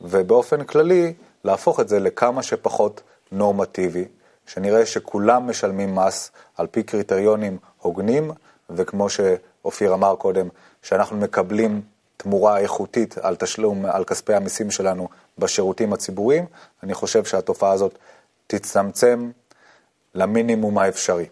[0.00, 3.00] ובאופן כללי להפוך את זה לכמה שפחות
[3.32, 4.04] נורמטיבי,
[4.46, 8.30] שנראה שכולם משלמים מס על פי קריטריונים הוגנים,
[8.70, 10.48] וכמו שאופיר אמר קודם,
[10.82, 11.82] שאנחנו מקבלים
[12.16, 16.44] תמורה איכותית על תשלום, על כספי המיסים שלנו בשירותים הציבוריים,
[16.82, 17.98] אני חושב שהתופעה הזאת
[18.46, 19.30] תצטמצם
[20.14, 21.26] למינימום האפשרי.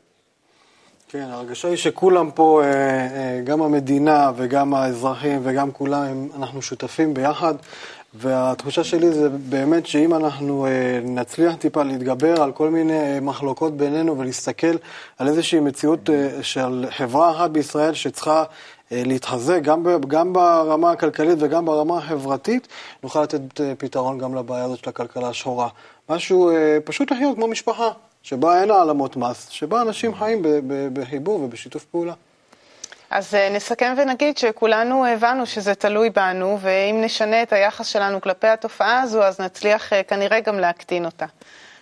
[1.15, 7.15] כן, ההרגשה היא שכולם פה, אה, אה, גם המדינה וגם האזרחים וגם כולם, אנחנו שותפים
[7.15, 7.55] ביחד
[8.15, 10.71] והתחושה שלי זה באמת שאם אנחנו אה,
[11.03, 14.77] נצליח טיפה להתגבר על כל מיני מחלוקות בינינו ולהסתכל
[15.19, 16.11] על איזושהי מציאות
[16.43, 18.45] של חברה אחת בישראל שצריכה
[19.05, 22.69] להתחזק גם, גם ברמה הכלכלית וגם ברמה החברתית,
[23.03, 25.69] נוכל לתת פתרון גם לבעיה הזאת של הכלכלה השחורה.
[26.09, 26.51] משהו
[26.85, 27.89] פשוט לחיות כמו משפחה,
[28.23, 30.43] שבה אין העלמות מס, שבה אנשים חיים
[30.93, 32.13] בחיבור ובשיתוף פעולה.
[33.15, 38.47] אז אה, נסכם ונגיד שכולנו הבנו שזה תלוי בנו, ואם נשנה את היחס שלנו כלפי
[38.47, 41.27] התופעה הזו, אז נצליח אה, כנראה גם להקטין אותה.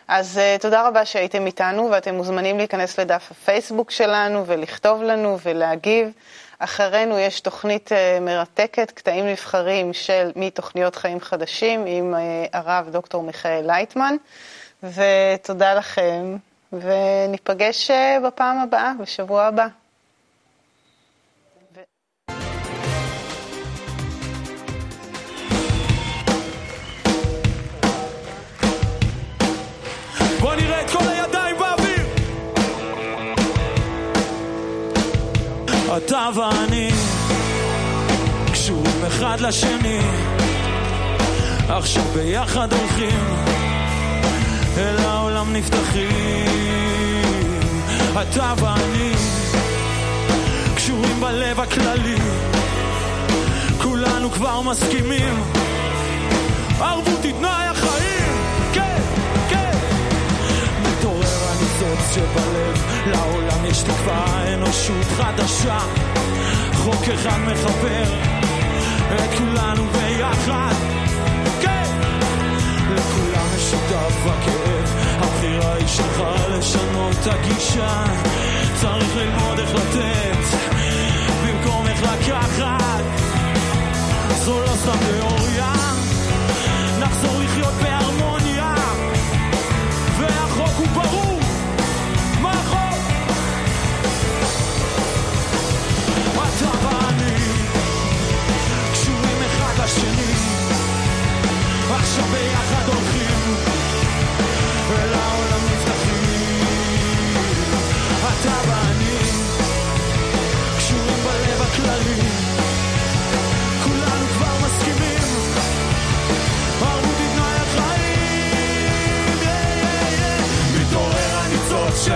[0.08, 6.08] אז תודה רבה שהייתם איתנו, ואתם מוזמנים להיכנס לדף הפייסבוק שלנו ולכתוב לנו ולהגיב.
[6.64, 12.18] אחרינו יש תוכנית uh, מרתקת, קטעים נבחרים של מתוכניות חיים חדשים עם uh,
[12.52, 14.16] הרב דוקטור מיכאל לייטמן,
[14.82, 16.36] ותודה לכם,
[16.72, 19.66] וניפגש uh, בפעם הבאה, בשבוע הבא.
[35.97, 36.90] אתה ואני
[38.53, 39.99] קשורים אחד לשני,
[41.68, 43.34] עכשיו ביחד הולכים
[44.76, 46.82] אל העולם נפתחים.
[48.22, 49.12] אתה ואני
[50.74, 52.16] קשורים בלב הכללי,
[53.82, 55.43] כולנו כבר מסכימים.
[56.80, 57.71] ערבות היא תנאי
[62.14, 65.78] שבלב, לעולם יש תקווה, אנושות חדשה.
[66.74, 68.04] חוק אחד מחבר
[69.14, 70.74] את כולנו ביחד.
[71.60, 71.98] כן!
[72.90, 78.04] לכולם משותף הכאב, הבחירה היא שלך לשנות את הגישה.
[78.74, 80.56] צריך ללמוד איך לתת,
[81.44, 83.04] במקום איך לקחת.
[84.44, 85.72] זו לא סתם תיאוריה,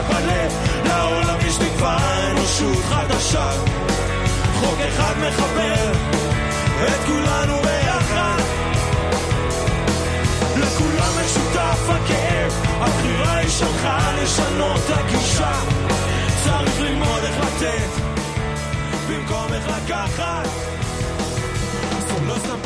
[0.07, 0.52] שבלב
[0.84, 1.98] לעולם יש תקווה
[2.30, 3.50] אנושות חדשה
[4.61, 5.92] חוק אחד מחבר
[6.84, 8.42] את כולנו ביחד
[10.57, 13.88] לכולם משותף הכאב, הבחירה היא שלך
[14.22, 15.61] לשנות הגישה.
[16.44, 18.02] צריך ללמוד איך לתת,
[19.09, 20.48] במקום איך לקחת.
[22.09, 22.61] זו לא סתם